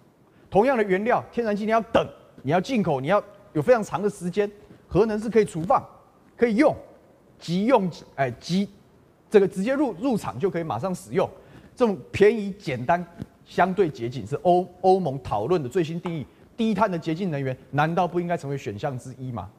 [0.50, 2.08] 同样的原料，天然气你要等，
[2.42, 3.24] 你要进口，你要
[3.54, 4.50] 有非常长的时间。
[4.88, 5.84] 核能是可以储放，
[6.38, 6.76] 可以用，
[7.40, 8.70] 即用，哎，即
[9.28, 11.28] 这个直接入入场就可以马上使用。
[11.76, 13.04] 这种便宜、简单、
[13.44, 16.24] 相对洁净，是欧欧盟讨论的最新定义。
[16.56, 19.50] 低碳的洁净能源，难道不应该成为选项之一吗？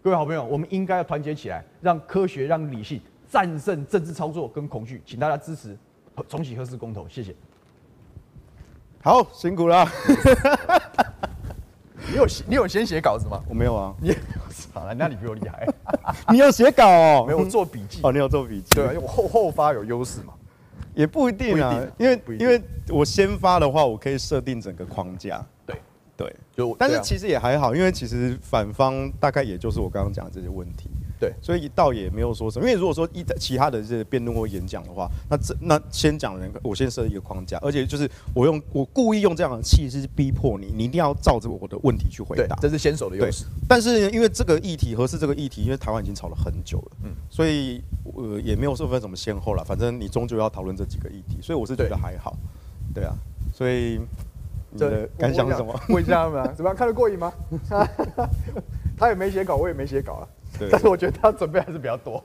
[0.00, 3.00] 各位好朋友，我们应该要团结起来，让科学、让理性
[3.34, 5.02] 战胜政治操作跟恐惧。
[5.04, 5.76] 请大家支持
[6.28, 7.34] 重启核四公投，谢谢。
[9.02, 9.84] 好，辛苦了。
[12.08, 13.42] 你有你有先写稿子吗？
[13.48, 13.92] 我没有啊。
[14.00, 14.14] 你
[14.72, 15.66] 好了，那你比我厉害。
[16.30, 17.24] 你有写稿哦？
[17.26, 17.98] 没有，我做笔记。
[18.04, 18.76] 哦，你有做笔记？
[18.76, 20.32] 对啊，因为我后后发有优势嘛。
[20.94, 25.44] 也不一定啊，因为因为我先发的话，我可以设定整个框架。
[25.66, 25.76] 对
[26.16, 30.88] 对，就但是其实也还好，因为其实反方大概也就是我刚刚讲的这些问题。
[31.24, 32.66] 对，所以倒也没有说什么。
[32.66, 43.46] 因为如果说一其他的这些辩论或演讲的话，那这那先讲人，我先设一个框架，而且就是我用我故意用这样的气势逼迫你，你一定要照着我的问题去回答，这是先手的优势。
[43.66, 47.82] 但是因为这个议题，合适这个议题，因为台湾已经吵了很久了，嗯，所以
[48.14, 52.36] 呃也没有说分什么先后了，反正你终究要讨论这几个议题，所以我是觉得还好，
[52.94, 53.14] 对，对啊，
[53.52, 54.00] 所以。
[54.76, 55.72] 你的感想是什么？
[55.90, 56.76] 问一下他们啊，怎么样？
[56.76, 57.32] 看得过瘾吗？
[58.98, 60.26] 他也没写稿，我也没写稿啊。
[60.70, 62.22] 但是我觉得他准备还是比较多。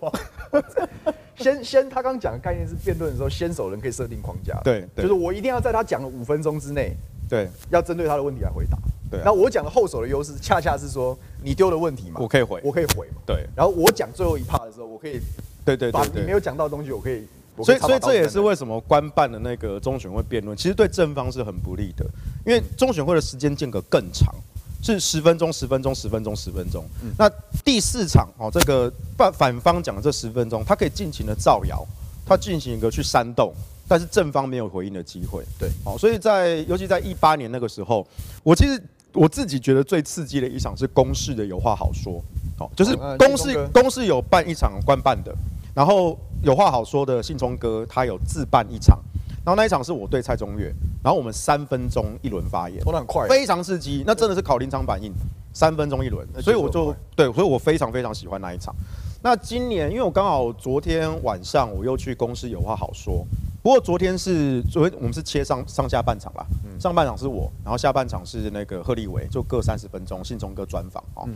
[1.38, 4.60] 先 先，他刚讲的概念是辩论的时候，先手人可以设定框架。
[4.64, 6.96] 对，就是我一定要在他讲了五分钟之内，
[7.30, 8.78] 对，要针对他的问题来回答。
[9.10, 9.22] 对。
[9.24, 13.22] 那我讲的后手的优势，恰恰是说你丢的问题嘛，我可以回，我可以回嘛。
[13.26, 13.46] 对。
[13.56, 15.20] 然后我讲最后一 part 的时候，我可以，
[15.66, 17.28] 对对对，把你没有讲到的东西，我可以。
[17.62, 22.06] 所以，所以这也是为什么官办的那个中选会辩论，其实对正方是很不利的，
[22.46, 24.34] 因为中选会的时间间隔更长，
[24.82, 26.86] 是十分钟、十分钟、十分钟、十分钟。
[27.18, 27.30] 那
[27.64, 31.86] 第四场哦，这个反反方讲的这十分钟，他可以尽情的造谣，
[32.26, 33.54] 他进行一个去煽动，
[33.88, 35.44] 但是正方没有回应的机会。
[35.60, 38.06] 对，哦，所以在尤其在一八年那个时候，
[38.44, 38.82] 我其实
[39.14, 42.24] 我自己觉得最刺激的一场是公视的有话好说，
[42.58, 45.36] 哦，就是公视公视有办一场官办的。
[45.76, 49.00] 然后有话好说的信聪哥，他有自办一场，
[49.46, 50.74] 然后那一场是我对蔡宗岳，
[51.04, 55.12] 然后我们三分钟一轮发言，很快，非常刺激，那真的是考临场反应，
[55.54, 58.76] 三分钟一轮，所以我就对，所以我非常非常喜欢那一场。
[59.22, 63.26] 那今年因为我刚好昨天晚上我又去公司有话好说。
[63.70, 66.44] 不过昨天是昨天我们是切上上下半场啦，
[66.80, 71.30] 上半场是我，然后下半场是那个贺立伟，就各三十分钟，信聪哥专访哦。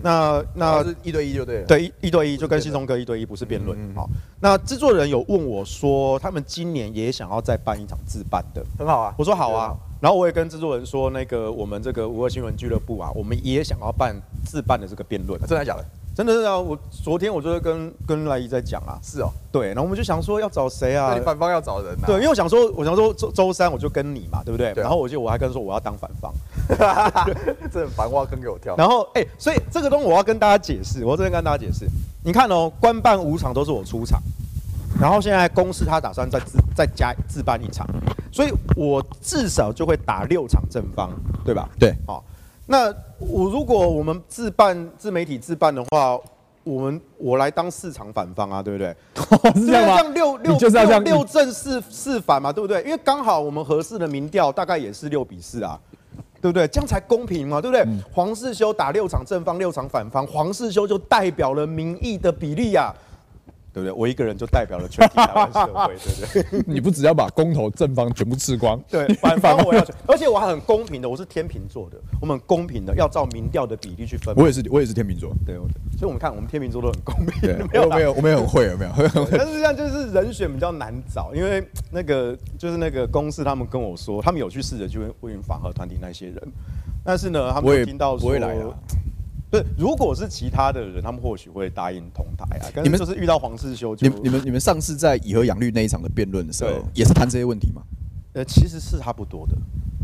[0.00, 3.76] 那那是一对一就对了，对一一对一就跟信聪哥一对一，不是辩论。
[3.96, 9.12] 哦，那制作人有问我说，他们今年也想要再办一场自办的，很好啊。
[9.18, 14.14] 我说好啊，然后我也跟制作人说，那个我们这个五二新闻俱乐部啊，我们也想要办
[14.46, 15.84] 自办的这个辩论，真的假的？
[16.14, 21.10] 真的是啊，我昨天我就跟跟赖姨在讲啊，是哦，对，然后我们就想说要找谁啊？
[21.10, 22.06] 那你反方要找人啊？
[22.06, 24.72] 对，因为我想说，我想说周周三我就跟你嘛，对不对？
[24.76, 26.32] 然后我就我还跟说我要当反方，
[27.72, 28.74] 这反挖坑给我跳。
[28.76, 31.86] 然后哎、欸，所以这个东西我要跟大家解释，我这边跟大家解释，
[32.22, 34.20] 你看哦，官办五场都是我出场，
[35.00, 37.86] 然后现在公司他打算再自再加自办一场，
[38.30, 41.10] 所以我至少就会打六场正方，
[41.44, 41.68] 对吧？
[41.78, 42.22] 对，好。
[42.70, 42.86] 那
[43.18, 46.16] 我如果我们自办自媒体自办的话，
[46.62, 48.94] 我们我来当市场反方啊，对不对？
[49.60, 50.12] 是这样吗？
[50.14, 52.80] 六六就是要这样六正四四反嘛，对不对？
[52.84, 55.76] 因为刚好我们合适的民调大概也是六比四啊，
[56.40, 56.68] 对不对？
[56.68, 57.82] 这样才公平嘛，对不对？
[57.86, 62.94] 嗯、黄世修打六场正方，六场反方，黄世修就代表了民意的比例啊。
[63.72, 63.92] 对不对？
[63.92, 65.94] 我一个人就代表了全体台湾社会，
[66.32, 66.64] 对不对？
[66.66, 74.34] 你不只要把公投正方全部吃光，对， 反方我要，而且我还很公平的，我是天秤座的，我们很公平的，要照民调的比例去分。
[74.36, 75.54] 我也是，我也是天秤座，对，
[75.96, 77.56] 所以我们看，我们天秤座都很公平。
[77.72, 78.92] 没有，没有，我们也很会，有没有？
[79.30, 86.36] 但是这样就是人选比较难找，因为那个就是那个公司他们跟我说，他们有去试着去问反核团体那些人，
[87.04, 88.30] 但是呢，他们有听到说。
[89.50, 92.70] 对，如果是其他的人，他们或许会答应同台啊。
[92.82, 97.82] 你们就是遇到黄世修，你你们你们上次在以和养绿那一场的辩论的时候，也是谈这些问题吗？
[98.32, 99.56] 呃，其实是差不多的，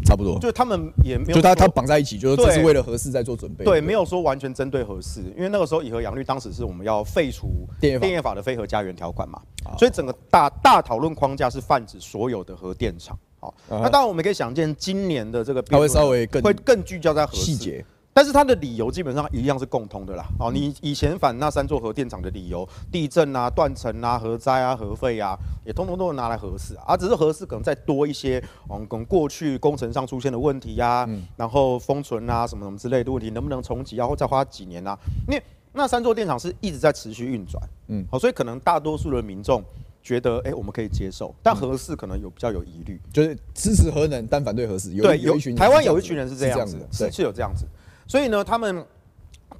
[0.05, 0.36] 差不多。
[0.40, 3.64] 就他们也没有，就他他绑在一起，就是这是为了核四在做准备。
[3.64, 9.40] 对，没有说完全针对核四，因为那个时候以和养绿当时是我们要废除电业法的非核家园条款嘛，
[9.78, 13.16] 所以整个大大讨论框架是泛指所有的核电厂。
[13.38, 17.84] 好，那当然我们可以想见，今年的这个它会稍微更会更聚焦在核细节。
[18.17, 20.25] 但是他的理由基本上一样是共通的啦。
[20.41, 25.37] 哦，你以前反那三座核电厂的理由，地震啊、断层啊、核灾啊、核废啊，
[25.67, 26.85] 也通通都拿来核四啊。
[26.87, 34.99] 而只是核四可能再多一些，嗯，跟过去工程上出现的问题呀、啊，然后封存啊什么什么之类的问题，能不能重启，然后再花几年啊？
[35.29, 35.43] 因为
[35.75, 39.62] 那三座电厂是一直在持续运转，嗯，好，所以可能大多数的民众
[40.03, 44.91] 觉得，哎，我们可以接受，但核四可能有比较有疑虑，就是支持核能但反对核四。
[44.95, 47.67] 对，有台湾有一群人是这样子，是是有这样子。
[48.07, 48.87] 所以呢，他们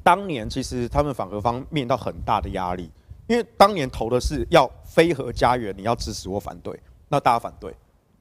[0.03, 2.91] 当年其实他们反核方面到很大的压力，
[3.27, 6.79] 因为当年投的是要非核家园，你要支持或反对，
[7.09, 7.75] 那大家反对。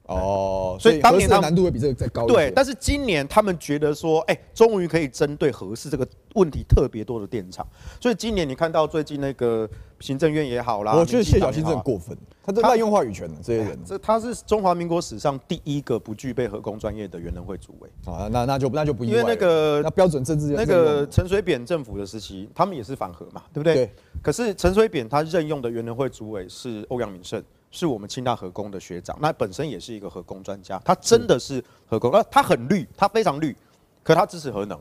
[0.06, 2.26] 哦，所以当年他难度会比这个再高。
[2.26, 7.66] 对，但是今年他们觉得说，哎，终于可以针对合适这个问题特别多的电厂，
[8.00, 9.68] 所以今年你看到最近那个
[10.00, 13.78] 行政院也好啦，我觉得谢小新真的过分，他这滥用话语权了，这些人。
[13.84, 17.90] 这他是中华民国史上第一个不具备核工专业的原能会主委。
[18.04, 19.04] 啊，那那就那就不。
[19.04, 23.74] 因为那个那标准政治那个陈水扁政府的时期，他们也是反核嘛，对不对？
[23.74, 23.90] 对。
[24.22, 27.42] 可是陈水扁他任用的原能会主委是欧阳敏圣。
[27.70, 33.54] 是我们清大核工的学长，那本身也是一个核工专家，他真的是核工，那他很绿，他非常绿，
[34.02, 34.78] 可他支持核能，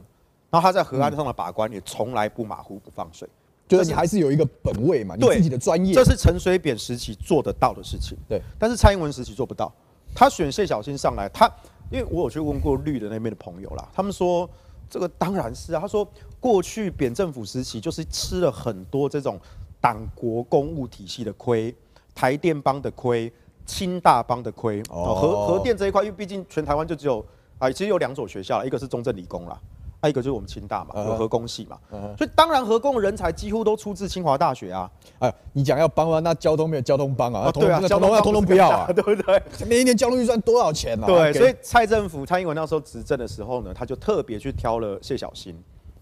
[0.50, 3.28] 然后他在核安上的把关也从来不马虎不放水，
[3.68, 8.18] 就是你还是有一个本位嘛，你自己的专业，这是陈水扁时期做得到的事情。
[8.30, 9.72] 对，但是蔡英文时期做不到。
[10.14, 11.46] 他选谢小新上来，他
[11.92, 14.50] 因为我有去问过绿的那边的朋友啦，他们说
[14.90, 15.82] 这个当然是啊。
[15.82, 16.10] 他说
[16.40, 19.38] 过去扁政府时期就是吃了很多这种
[19.82, 21.76] 党国公务体系的亏，
[22.16, 23.32] 台电帮的亏，
[23.66, 24.82] 清大帮的亏。
[24.90, 27.24] 哦，核核电这一块，因为毕竟全台湾就只有
[27.60, 29.60] 啊，其实有两所学校，一个是中正理工啦。
[30.02, 31.80] 还有一个就是我们清大嘛，有核工系嘛，
[32.16, 34.92] 所以当然核工的人才几乎都出自清华大学啊。
[35.18, 39.42] 哎，你讲要帮啊，那交通没有交通帮啊，对啊，交通要通通不要啊， 对不对？
[39.68, 41.08] 每一年交通预算多少钱啊？
[41.08, 45.58] 对，所以蔡政府蔡英文那时候执政的时候呢，他就特别去挑了谢小新。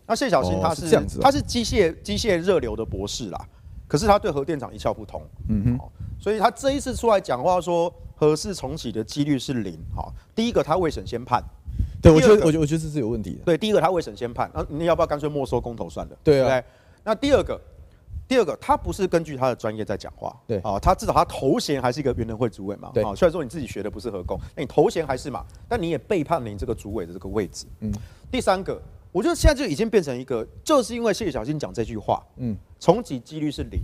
[0.05, 0.89] 那谢小新他是
[1.21, 3.39] 他是机械机械热流的博士啦，
[3.87, 5.79] 可是他对核电厂一窍不通，嗯哼，
[6.23, 9.77] 所以他这一次出来讲话说核四重启的几率是零。
[9.93, 11.43] 哈，第一个他未审先判。
[12.01, 13.39] 对，我觉得，我觉得，我觉得这是有问题的。
[13.43, 16.17] 对，第一个他未审先判，那你要不要干脆没收公投算了？
[16.23, 16.47] 对啊。
[16.47, 16.63] 对，
[17.03, 17.59] 那第二个，
[18.25, 20.33] 第二个，他不是根据他的专业在讲话。
[20.47, 22.89] 对啊，他至少他头衔还是一个原能会主委嘛。
[22.93, 23.03] 对。
[23.03, 27.65] 啊，虽然说你自己学的不是核工，那你头衔还是嘛，但你也背叛了你这个主委的这个位置。
[27.81, 27.91] 嗯。
[28.31, 33.81] 第三个，我觉得现在就已经变成一个，就是因为谢小新讲这句话，嗯，重启几率是零，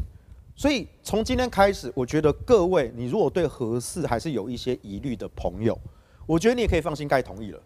[0.59, 5.79] 所以从今天开始，我觉得各位，你如果对核四还是有一些疑虑的朋友，
[6.25, 7.57] 我觉得你也可以放心盖同意了。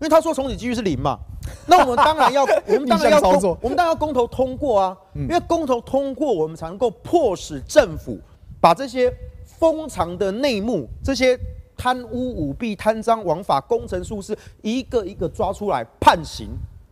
[0.00, 1.16] 因为他说重启几率是零嘛，
[1.68, 4.98] 那我们当然要，我们当然要 公，我们当然要公投通过啊。
[5.14, 8.18] 因为公投通过，我们才能够迫使政府
[8.60, 9.14] 把这些
[9.44, 11.38] 封藏的内幕、这些
[11.76, 16.48] 贪污舞弊、贪赃枉法、工程疏失，一个一个抓出来判刑，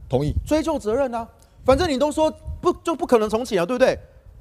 [0.09, 1.27] 同意追究责任啊。
[1.65, 3.99] 反正你都说不就不可能重启了，对不对？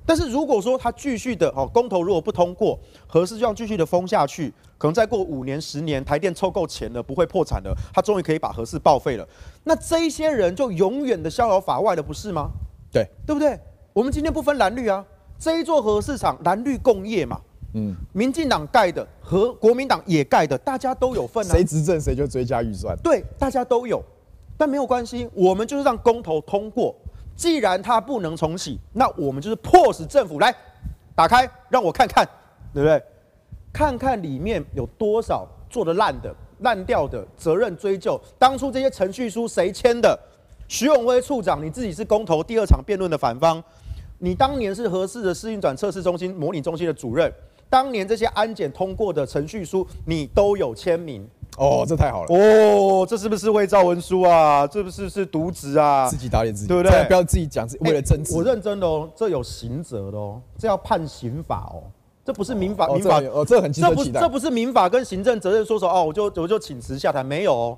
[0.10, 9.28] 但是如果说他继续的哦，公投如果不通过，核四就要继续的封下去，可能再过五年、十年，台电凑够钱了，不会破产了，他终于可以把核四报废了。
[9.64, 12.49] 那这一些人就永远的逍遥法外了，不是吗？
[12.91, 13.55] 对，对不对？
[13.93, 15.05] 我们今天不分蓝绿啊，
[15.38, 17.39] 这一座核市场蓝绿共业嘛，
[17.76, 21.53] 嗯，民进党盖的和国民党也盖的，大家都有份啊。
[21.53, 24.03] 谁执政谁就追加预算，对，大家都有，
[24.57, 26.95] 但没有关系，我们就是让公投通过。
[27.39, 30.53] 既然它不能重启，那我们就是迫使政府来
[31.15, 32.27] 打开，让我看看，
[32.73, 33.01] 对不对？
[33.71, 38.19] 看看里面有多少做得烂的、烂掉的，责任追究。
[38.37, 40.19] 当初这些程序书谁签的？
[40.67, 43.63] 徐永辉处长，你自己是公投第二场辩论的反方，
[44.17, 47.33] 你当年是合适的试运转测试中心模拟中心的主任，
[47.69, 51.25] 当年这些安检通过的程序书，你都有签名。
[51.60, 52.28] 哦，这太好了！
[52.34, 54.66] 哦，这是不是伪造文书啊？
[54.66, 56.10] 这不是是渎职啊？
[56.10, 57.03] 自己打脸自己，对不对？
[57.05, 58.34] 不要自己讲，为了政治。
[58.34, 61.84] 我认真的哦，这有刑责的哦，这要判刑法哦，
[62.24, 64.22] 这不是民法，民法哦，这很值得期待。
[64.22, 67.78] 这不是民法跟行政责任说说哦，我就我就请辞下台，没有哦。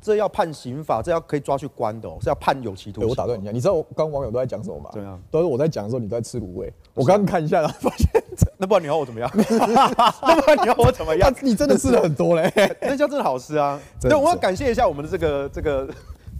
[0.00, 3.10] 这要判刑法，这要可以抓去关的哦，是要判有期徒刑。
[3.10, 4.90] 我打断你一下，你知道我刚网友都在讲什么吗？
[4.92, 6.72] 对啊，都是我在讲的时候，你都在吃卤味。
[6.94, 8.22] 我刚刚看一下，发现
[8.60, 9.30] 那不然你要我怎么样？
[9.34, 11.32] 那不然你要我怎么样？
[11.40, 12.52] 你真的吃了很多嘞，
[12.82, 13.78] 那家真的好吃啊！
[14.00, 15.88] 对，我要感谢一下我们的这个这个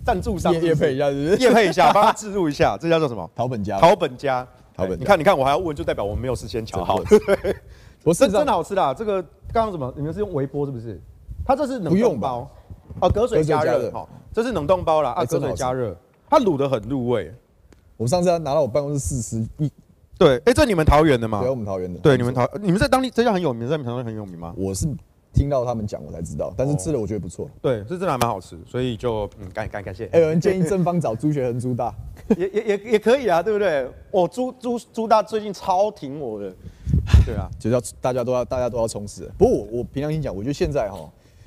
[0.04, 1.36] 赞助商，叶配一下，是不是？
[1.36, 3.30] 业配一下，帮他置入一下，这叫做什么？
[3.36, 3.78] 桃本家。
[3.78, 4.44] 桃本家，
[4.76, 4.98] 桃本。
[4.98, 6.98] 你看，你看，我还要问，就代表我们没有事先瞧好。
[8.02, 9.92] 我是真的好吃啦，这个刚刚什么？
[9.96, 11.00] 你们是用微波是不是？
[11.46, 12.50] 它这是冷冻包。
[13.00, 15.10] 哦，隔水加热，好，这是冷冻包啦。
[15.10, 15.96] 啊，隔水加热，
[16.28, 17.32] 它卤的很入味。
[17.96, 19.70] 我上次拿到我办公室试吃，一，
[20.18, 21.40] 对，哎，这你们桃园的吗？
[21.40, 22.00] 对，我们桃园的。
[22.00, 24.52] 对，你们桃，你们在当地这家很有名，在你们桃园很有名吗？
[24.56, 24.86] 我是
[25.32, 27.48] 听到他们讲我才知道，但是吃了我觉得不错。
[27.62, 30.06] 对，这真的还蛮好吃，所以就嗯，感感感谢。
[30.06, 31.94] 哎，有人建议正方找朱学恒朱大，
[32.36, 33.88] 也也也也可以啊，对不对？
[34.10, 36.52] 哦，朱朱朱大最近超挺我的，
[37.24, 39.30] 对啊，就是要大家都要大家都要充实。
[39.38, 40.98] 不过我我平常心讲，我觉得现在哈。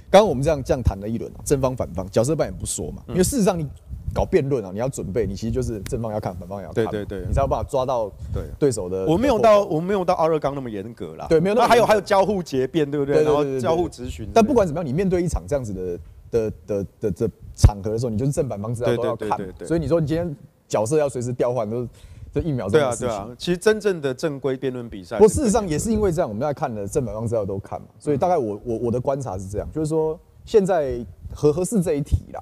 [0.10, 3.66] 刚刚我们这样这样谈了一轮，正方反方角色扮演不说嘛，因为事实上你
[4.14, 9.06] 搞辩论啊，你要准备，你其实就是正方要看，反方也要看，对对对，你才有办法抓到对对手的。
[9.06, 11.56] 我没有到我没有到阿热刚那么严格啦，对，没有。
[11.56, 13.24] 那还有还有交互结辩，对不对？
[13.24, 14.30] 然后交互咨询。
[14.34, 16.00] 但不管怎么样，你面对一场这样子的
[16.30, 20.36] 的的的的场合的时候，你就是正反方知道都要看，所以你说你今天
[20.68, 21.88] 角色要随时调换都。
[22.34, 23.08] 这一秒钟的事情。
[23.08, 23.36] 对啊，对啊。
[23.38, 31.06] 其实真正的正规辩论比赛，不，事实上也是因为这样，我们在看的正反方资料都看嘛，所以大概我我我的观察是这样，就是说现在
[31.36, 32.42] 合合适这一题啦，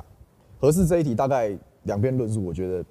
[0.60, 2.86] 核四这一题大概两边论述，我觉得，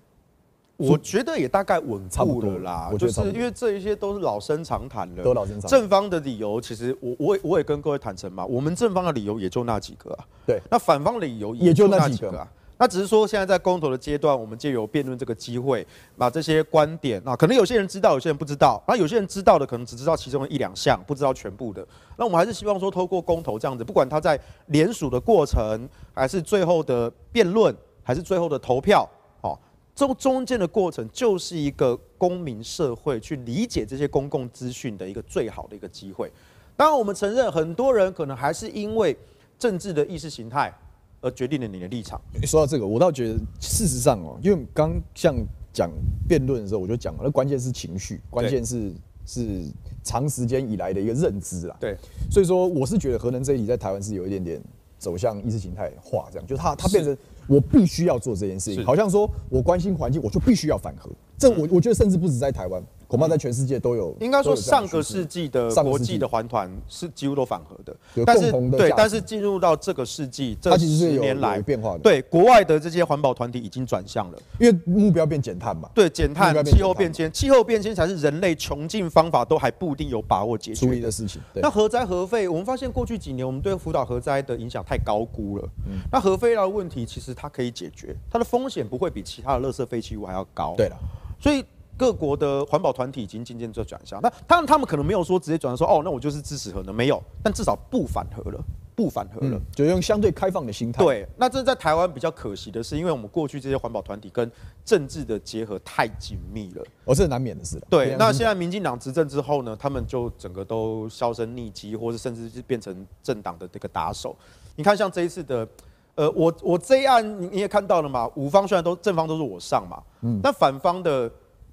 [0.77, 2.89] 我觉得也大概稳固了啦。
[2.93, 5.81] 我觉得是因为这一些都是老生常谈了，都老生常谈。
[5.81, 10.25] 正方的理由其实我我也我也跟各位坦诚嘛，我们正方的理由也就那几个啊。
[10.47, 10.61] 对。
[10.71, 12.49] 那反方的理由也就那几个啊。
[12.81, 15.85] 那只是说，现在在公投的阶段，我们借由辩论这个机会，
[16.17, 18.81] 把这些观点啊，可能有些人知道，有些人不知道。
[18.87, 21.85] 那有些人知道的，可能只知道其中的一两项，不知道全部的。
[22.17, 27.75] 那我们还是希望说，透过公投这样子，不管他在联署的过程，还是最后的辩论，
[28.05, 29.09] 还是最后的投票，
[29.41, 29.59] 哦，
[29.97, 36.33] 中中间的过程就是一个公民社会去理解这些公共资讯的一个最好的一个机会。
[36.77, 39.17] 当然，我们承认很多人可能还是因为
[39.59, 40.73] 政治的意识形态
[41.21, 42.21] 而决定了你的立场。
[42.45, 45.35] 说到这个，我倒觉得事实上哦，因为刚像
[45.73, 45.91] 讲
[46.29, 48.93] 辩论的时候，我就讲了，那关键是情绪，关键是
[49.27, 49.65] 是
[50.03, 51.77] 长时间以来的一个认知啦。
[51.81, 51.97] 对，
[52.31, 54.63] 所以说我是觉得核能这一题在台湾是有一点点
[54.99, 57.17] 走向意识形态化，这样就它它变成。
[57.49, 61.11] 我必须要做这件事情，好像说我关心环境，我就必须要反核。
[61.39, 64.15] 这我我觉得甚至不止在台湾，恐怕在全世界都有。
[64.21, 67.97] 应该说上个世纪的国际的环团是几乎都反核的，
[68.27, 72.01] 但是对，但是进入到这个世纪这十年来变化的。
[72.01, 75.89] 对，国外的这些环保团体已经转向了，因为目标变减碳嘛。
[75.95, 81.41] 对，减碳、气候变迁，气候变迁才是人类穷尽方法都还不一定有把握解决处理的事情。
[81.55, 85.69] 那核灾核废，我们发现过去几年我们对福岛核灾的影响太高估了。
[86.13, 90.75] 那核废料的问题其实它可以解决，它的风险不会比其他的垃圾废弃物还要高。
[90.77, 90.97] 对了，
[91.41, 91.65] 所以。
[91.99, 101.03] 各国的环保团体已经渐渐在转向，那当然他们可能没有说直接转向说哦，那我就是支持核能，没有，但至少不反核了，不反核了，嗯、就用相对开放的心态。
[101.03, 104.49] 对，那这在台湾比较可惜的是，因为我们过去这些环保团体跟
[104.85, 107.81] 政治的结合太紧密了，哦，这是难免的事。
[107.91, 114.37] 对，那现在民进党执政之后呢，他们就整个都销声匿迹，或者甚至是变成政党的这个打手。
[114.77, 115.67] 你看，像这一次的，
[116.15, 121.29] 呃，我我这一案你也看到了嘛，五方虽然都正方都是我上嘛，嗯，但反方的。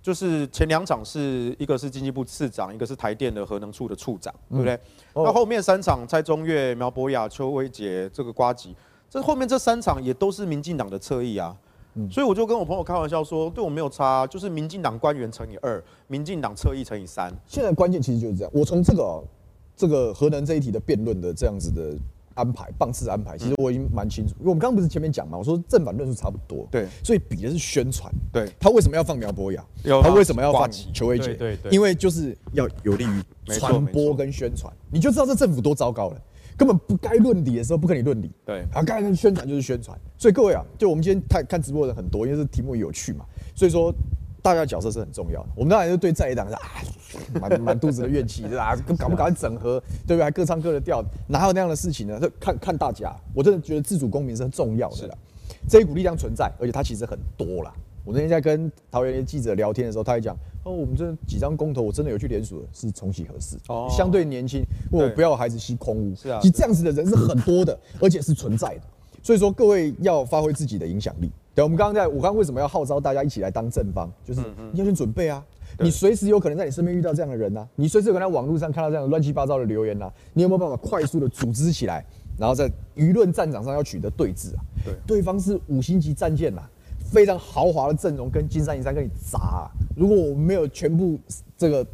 [0.06, 4.76] 就是前两场是一个是经济部次长，一个是台电的核能处的处长，对不对？
[5.16, 8.76] 嗯、那后面三场蔡中岳、苗博雅、邱威杰这个瓜吉，
[9.10, 11.58] 这后面这三场也都是民进党的侧翼啊。
[11.96, 17.34] 嗯、所以我就跟我朋友开玩笑说，对我没有差，就是民进党官员乘以二，民进党侧翼乘以三。
[17.48, 18.52] 现在关键其实就是这样。
[18.54, 19.24] 我从这个
[19.76, 21.98] 这个核能这一题的辩论的这样子的。
[22.36, 29.66] 安排棒次安排，其实我已经蛮清楚，因为我们刚刚不是前面讲嘛，我说正反论述差不多，对，所以比的是宣传，对，他为什么要放苗博雅？
[29.84, 31.34] 他为什么要放邱威杰？
[31.34, 36.22] 对对，因为就是要有利于传播跟宣传，你就知道这政府多糟糕了，
[36.56, 43.26] 根本不该论理的时候不跟你论理，对，啊，该宣传就是宣传，所以各位啊，就我们今天看看直播的人很多，因为这题目有趣嘛，
[43.56, 43.94] 所以说。
[44.46, 46.62] 大家角色是很重要的，我们当然就对在野党是啊，
[47.42, 48.76] 满满肚子的怨气，对吧？
[48.96, 50.24] 搞不搞整合，对不对？
[50.24, 52.22] 还各唱各的调，哪有那样的事情呢？
[52.40, 55.18] 看看大家，我真的觉得自主公民是很重要的，
[55.68, 57.74] 这一股力量存在，而且它其实很多啦。
[58.04, 66.16] 我那天在跟桃园的记者聊天的时候，他还讲哦，我们这几张公投，我真的有去联署的，是重启合适，哦，相对年轻，我不要孩子吸空屋。
[66.16, 68.82] 是啊，其实这样子的人是很多的，而且是存在的。
[69.24, 71.32] 所以说，各位要发挥自己的影响力。
[71.56, 74.12] 对，我们刚刚在，我刚刚为什么要号召大家一起来当正方？
[74.26, 74.42] 就是
[74.74, 75.44] 你要先准备啊，
[75.80, 82.06] 你随时有可能在你身边遇到这样的人呐、啊，你随时有可能在网络上看到这样的乱七八糟的留言呐、啊，你有没有办法快速的组织起来，
[82.38, 84.62] 然后在舆论战场上要取得对峙啊？
[84.84, 86.62] 对，对方是五星级战舰呐，
[87.10, 91.18] 非常豪华的阵容跟金山银山跟你砸、啊，如果我们没有全部
[91.58, 91.86] 这个。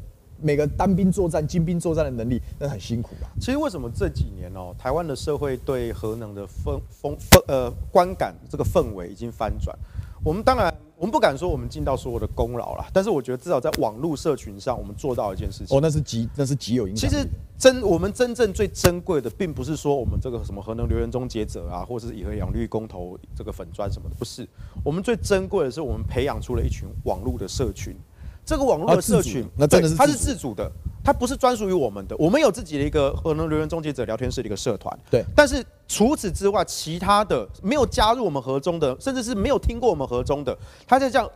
[0.42, 3.30] 每个单兵作战、精兵作战的能力，那很辛苦啊。
[3.40, 9.78] 其实为什么这几年哦，台湾的社会对核能的风风风呃观感这个氛围已经翻转。
[10.24, 15.76] 我们当然，我们不敢说我们尽到所有的功劳了，但是我觉得至少在网络社群上，我们做到一件事情。
[15.76, 17.10] 哦，那是极那是极有影响。
[17.10, 17.26] 其实
[17.58, 24.48] 真我们真正最珍贵的，并不是说我们这个什么核能留言终结者啊，或者是以核养绿公投这个粉砖什么的，不是。
[24.86, 27.96] 我们最珍贵的是，我们培养出了一群网络的社群。
[28.44, 30.70] 这个网络的社群，那真的是它是自主的，
[31.04, 32.16] 它不是专属于我们的。
[32.18, 35.24] 我们有自己的一个核能留言终结者聊天室的一个社团，对。
[35.36, 41.30] 但是除此之外，其他的没有加入我们核中的，甚至是没有听过我们核中的，他在这样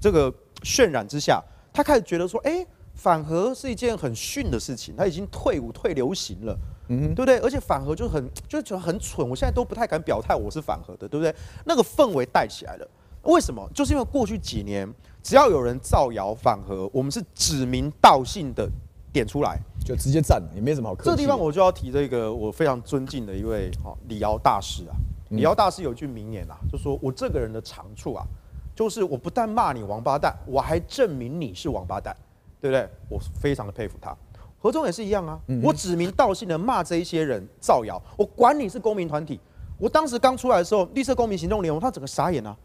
[0.00, 0.32] 这个
[0.62, 1.42] 渲染之下，
[1.72, 7.38] 他开始觉得说，哎，反核是一件很逊的事情，他已经退伍退流行了，嗯，对不对？
[7.40, 11.32] 而且反核就很就觉得很蠢，我现在都不太敢表态我是反核的，对不对？
[11.64, 12.88] 那个氛围带起来了，
[13.22, 13.68] 为什么？
[13.74, 14.92] 就是因为过去几年。
[15.26, 18.70] 只要有人造谣反核，我们是指名道姓的
[19.12, 21.06] 点出来，就直接站了，也没什么好客气。
[21.06, 24.94] 这个地方我就要提这个我非常尊敬的一位哈李敖大师啊，
[25.30, 28.24] 李敖大师有一句名言啊，就说我这个人的长处啊，
[28.72, 32.16] 就是我不但骂你王八蛋，我还证明你是王八蛋，
[32.60, 32.88] 对不对？
[33.08, 34.16] 我非常的佩服他。
[34.60, 39.40] 何中也是一样啊，我指名道姓的骂这一些人造谣，我管你是公民团体。
[39.76, 42.56] 我当时刚出来的时候，绿色公民行动联盟他整个傻眼啊。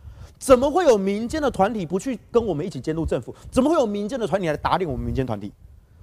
[0.41, 3.33] 怎么会有民间的团体不去跟我们一起监督政府？
[3.51, 5.53] 怎么会有民间的团体来打脸我们民间团体？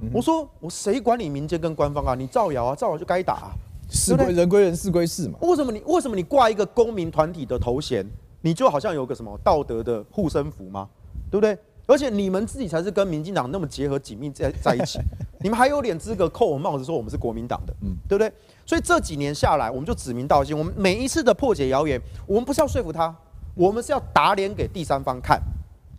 [0.01, 2.15] 嗯、我说我谁管你民间跟官方啊？
[2.15, 3.51] 你造谣啊，造谣就该打啊。
[3.91, 5.37] 事归人归人，事归事嘛。
[5.43, 8.09] 为什么你为什么你挂一个公民团体的头衔，
[8.43, 10.89] 你就好像有个什么道德的护身符吗？
[11.29, 11.59] 对不对？
[11.87, 15.01] 而且你们自己才是跟民进党那么结合紧密在在一起，
[15.43, 17.75] 你们还有脸资格扣我们帽子说我们是国民党的？
[17.83, 18.33] 嗯，对不对？
[18.65, 23.13] 所以这几年下来，我们就指名道姓，我们每一次的破解谣言，我们不是要说服他。
[23.59, 25.43] 我们是要打脸给第三方看，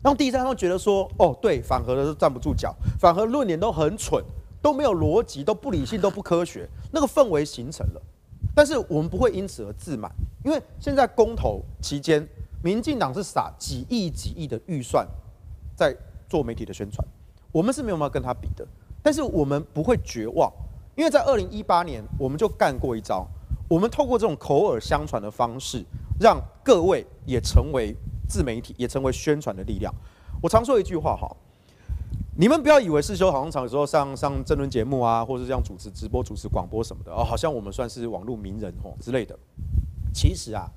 [0.01, 4.23] 让第三方觉得说，哦，对，反核的都站不住脚，反核论点都很蠢，
[4.61, 8.01] 都没有逻辑，都不理性，都不科学，那个氛围形成了。
[8.55, 10.09] 但是我们不会因此而自满，
[10.45, 12.25] 因为现在公投期间，
[12.63, 15.05] 民进党是撒几亿几亿的预算
[15.75, 15.93] 在
[16.29, 17.05] 做媒体的宣传，
[17.51, 18.65] 我们是没有办法跟他比的。
[19.03, 20.49] 但是我们不会绝望，
[20.95, 23.27] 因为在二零一八年我们就干过一招，
[23.67, 25.83] 我们透过这种口耳相传的方式，
[26.19, 27.95] 让各位也成为。
[28.29, 29.91] 自媒体也成为宣传的力量。
[30.39, 31.27] 我常说一句话哈，
[32.37, 39.35] 你们不要以为世修好像常有时候上上政论节目啊，或者是这样主持直播、主持广播什么的哦，好像我们算是网络名人哦之类的。
[40.13, 40.69] 其实啊，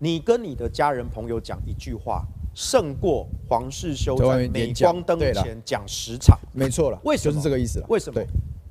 [0.00, 6.36] 你跟你的家人朋友讲一句话，胜过黄世修在镁光灯前讲十场。
[6.52, 7.32] 没错了，为什么？
[7.32, 7.86] 就是这个意思了。
[7.88, 8.20] 为什么？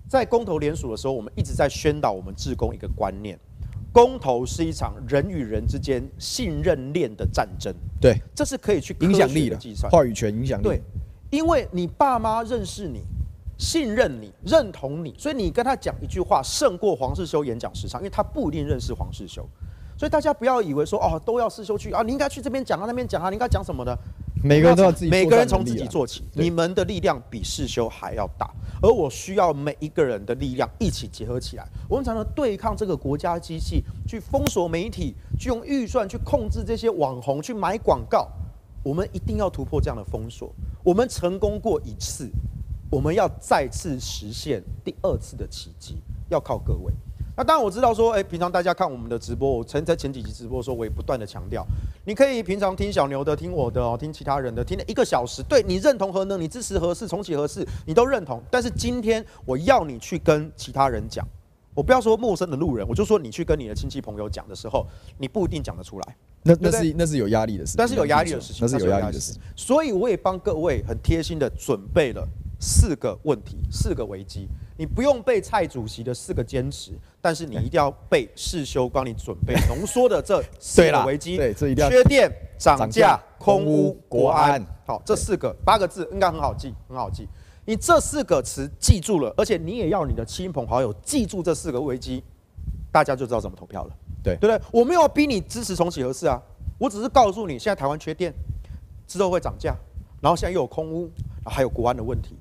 [0.09, 3.39] 在公投联署的时候，我们一直在宣导我们志工一个观念。
[3.98, 10.64] 公投是一场人与人之间信任链的战争，对，这是可以去影响力的计算，话语权影响力。
[10.66, 10.82] 对，
[11.32, 13.02] 因为你爸妈认识你、
[13.58, 19.43] 信任你、认同你，所以你跟他讲一句话，胜过黄世修演讲时长，因为他不一定认识黄世修。
[19.98, 23.98] 所以大家不要以为说哦，都要世修去啊，你应该去这边讲啊，那边讲啊，你应该讲什么的？
[24.44, 26.24] 每个人都要自己，每个人从自己做起。
[26.34, 28.50] 你们的力量比世修还要大，
[28.82, 38.28] 而我需要每一个人的力量一起结合起来，我们才能对抗这个国家机器，去封锁媒体，去用预算去控制这些网红，去买广告。
[38.84, 40.54] 我们一定要突破这样的封锁。
[40.84, 42.30] 我们成功过一次，
[42.90, 45.98] 我们要再次实现第二次的奇迹，
[46.30, 46.94] 要靠各位。
[47.38, 51.64] 那当然我知道说，哎，平常大家看我们的直播，我曾在前几集直播的时候，我也不断的强调，
[52.04, 58.42] 你可以平常听小牛的，听我的哦，听其他人的，听了一个小时，对你认同何能，你支持何事重启何事，你都认同。
[58.50, 61.24] 但是今天我要你去跟其他人讲，
[61.76, 64.88] 我不要说陌生的路人，我就说你去跟你的亲戚朋友讲的时候，
[65.20, 66.16] 你不一定讲得出来。
[66.42, 69.38] 那那是那是有压力的事，但是有压力的事情，那是有压力的事。
[69.56, 72.28] 所以我也帮各位很贴心的准备了
[72.60, 74.48] 四个问题，四个危机。
[74.78, 84.64] 你不用背蔡主席的四个坚持，但是你一定要背世修帮你准备浓缩的这四个危机：对，这一定要缺电、涨价、空屋、国安。
[84.86, 87.28] 好，这四个八个字应该很好记，很好记。
[87.66, 92.24] 你这四个词记住了，而且你也要你的亲朋好友记住这四个危机，
[92.92, 93.94] 大家就知道怎么投票了。
[94.24, 94.62] 对，对不对？
[94.72, 96.42] 我没有逼你支持重启核四啊，
[96.78, 98.34] 我只是告诉你，现在台湾缺电，
[99.08, 99.76] 之后会涨价，
[100.22, 101.12] 然后现在又有空屋，
[101.46, 102.38] 还有国安的问题，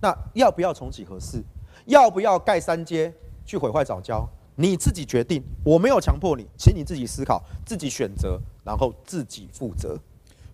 [0.00, 1.42] 那要不要重启核四？
[1.86, 3.12] 要不要盖三阶
[3.44, 4.28] 去毁坏早教？
[4.54, 9.98] 你自己决定，我没有强迫你，请你自己思考，自己选择，然后自己负责。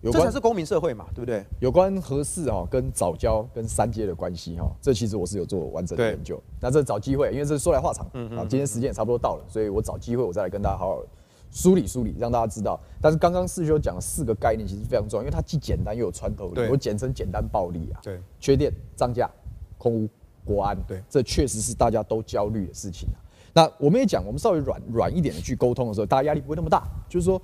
[0.01, 1.45] 这才是公民社会嘛，对不对？
[1.59, 6.41] 有关合适哈跟早教跟三阶的关系哈，这其实我是有做完整的研究。
[6.61, 11.03] 那这找机会，因为这是说来话长，嗯嗯，今天时间也差不多到了，所以我找机会我再来跟大家好好
[11.51, 12.79] 梳理梳理，让大家知道。
[13.01, 17.99] 但是刚刚世修讲的四个概念其实非常重要，因为它既简单又有穿透力，我简称简单暴力啊。
[18.01, 19.29] 对，缺电、涨价、
[19.77, 20.07] 空污。
[20.49, 23.17] 国安，对，这确实是大家都焦虑的事情啊。
[23.53, 26.87] 那我们也讲，我们稍微软软一点的去沟通的时候，大家压力不会那么大。
[27.07, 27.39] 就是说，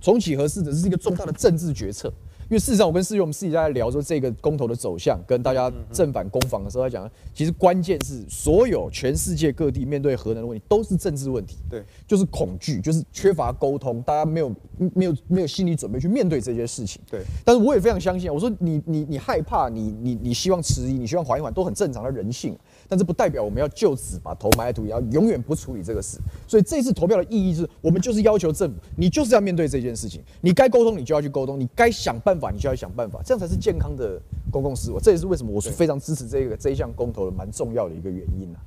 [0.00, 2.12] 重启核四只是一个重大的政治决策。
[2.50, 14.48] 因为事实上，我跟世修我们私底下在聊说这个公投的走向，跟大家正反攻防的时候，他讲，其实关键是所有全世界各地面对核能的问题都是政治问题，对，就是恐惧，就是缺乏沟通，大家没有
[14.94, 17.20] 没有没有心理准备去面对这些事情，对。
[17.44, 22.56] 但是我也非常相信，我说你你你害怕，你你你希望迟疑，你希望缓一缓，都很正常的人性。
[22.88, 26.18] 但是不代表我们要就此把头埋在土里，要永远不处理这个事。
[26.46, 34.20] 所以这次投票的意义是，我们就是要求政府，你就是要面对这件事情，你该沟通你就要去沟通，你该想办法你就要想办法，这样才是健康的
[34.50, 34.98] 公共事务。
[34.98, 38.58] 这也是为什么我是非常支持这个这一项公投的蛮重要的一个原因啊。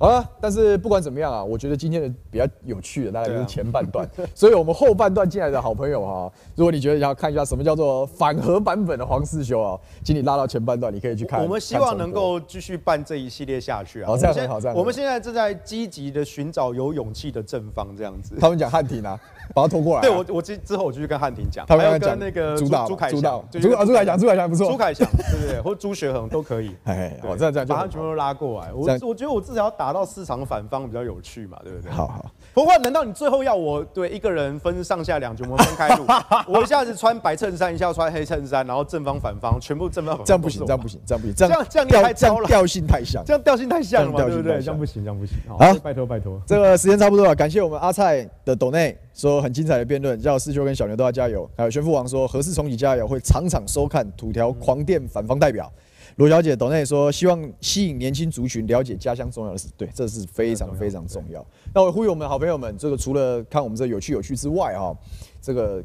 [0.00, 11.42] 好了，但是不管怎么样啊，我觉得今天的比较有趣的大概就是前半段， 所以我们后半段进来的好朋友哈，如果你觉得想要看一下什么叫做反核版本的黄世修啊，请你拉到前半段，你可以去看。
[11.42, 14.06] 我们希望能够继续办这一系列下去啊。
[14.06, 14.76] 好，这样很好，这样。
[14.76, 18.36] 我们现在正在积极的寻找有勇气的正方，这样子。
[18.38, 19.18] 他们讲汉庭啊，
[19.54, 20.02] 把他拖过来。
[20.02, 21.64] 对我，我之之后我就去跟汉庭讲。
[21.66, 23.20] 他们要跟那个朱朱凯翔，
[23.50, 24.70] 朱啊朱凯翔，朱凯翔不错。
[24.70, 25.60] 朱凯翔，对不对？
[25.60, 26.74] 或朱学恒都可以。
[26.84, 28.72] 哎，我这样这样，把他全部都拉过来。
[28.72, 31.90] 我我觉得我至少要打到市场反方比较有趣嘛，对不对？
[31.90, 32.26] 好好。
[32.58, 36.04] 不过，难道你最后要我对一个人分上下两局，我们分开录？
[36.48, 40.26] 我一下子穿白衬衫，一下穿黑衬衫，然后正方反方全部正方反方。
[40.26, 44.60] 这样不行，这样不行，这样不行，这样这样你太糟了，调性太像，这样调性太像了嘛，对不对？
[44.60, 45.36] 这样不行，这样不行。
[45.46, 46.42] 好，拜托拜托。
[46.44, 51.48] 这个时间差不多了，感谢我们阿蔡的抖内说很精彩的辩论，叫世修跟小牛都要加油。
[51.56, 55.72] 还有玄父王说何氏重启加油，会场场收看土条狂电反方代表。
[56.18, 61.46] 罗小姐董内说，希望吸引年轻族群了解家乡重要的事，对，这是非常非常重要。
[61.72, 64.92] 那我呼吁我们好朋友们，这个除了看我们这有趣有趣之外，哈，
[65.40, 65.80] 这个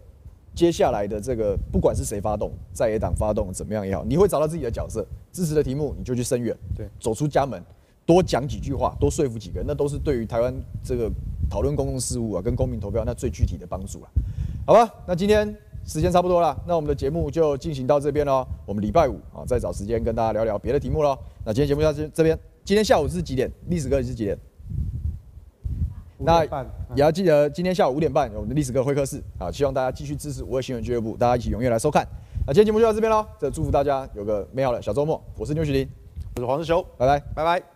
[0.56, 7.64] 接下来的这个不管是谁发动，在野党发动怎么样也好，你会找到自己的角色，支持的题目你就去声援，对，走出家门，
[8.04, 10.52] 多讲几句话，多说服几个人，那都是对于台湾
[10.84, 11.12] 这个
[11.48, 14.10] 讨论公共事务啊，跟公民投票那最具体的帮助了，
[14.66, 14.92] 好吧？
[15.06, 15.56] 那今天
[15.86, 18.46] 时间差不多了，那我们的节目就进行到这边喽。
[18.66, 21.18] 我们礼拜五啊再找时间跟大家聊聊别的题目喽。
[21.46, 23.52] 那今天节目到这这边，今天下午是几点？
[23.68, 24.38] 历史课是几点？
[26.20, 26.46] 那
[26.96, 32.08] 也要记得今天下午五点半有我们的历史课会客室啊，希望大家继续支持五二新闻俱乐部，大家一起踊跃来收看。
[32.48, 35.22] 那今天节目就到这边喽，这祝福大家有个美好的小周末。
[35.38, 35.90] 我是牛煦庭，
[36.36, 37.73] 我是黄世修，拜拜，拜拜。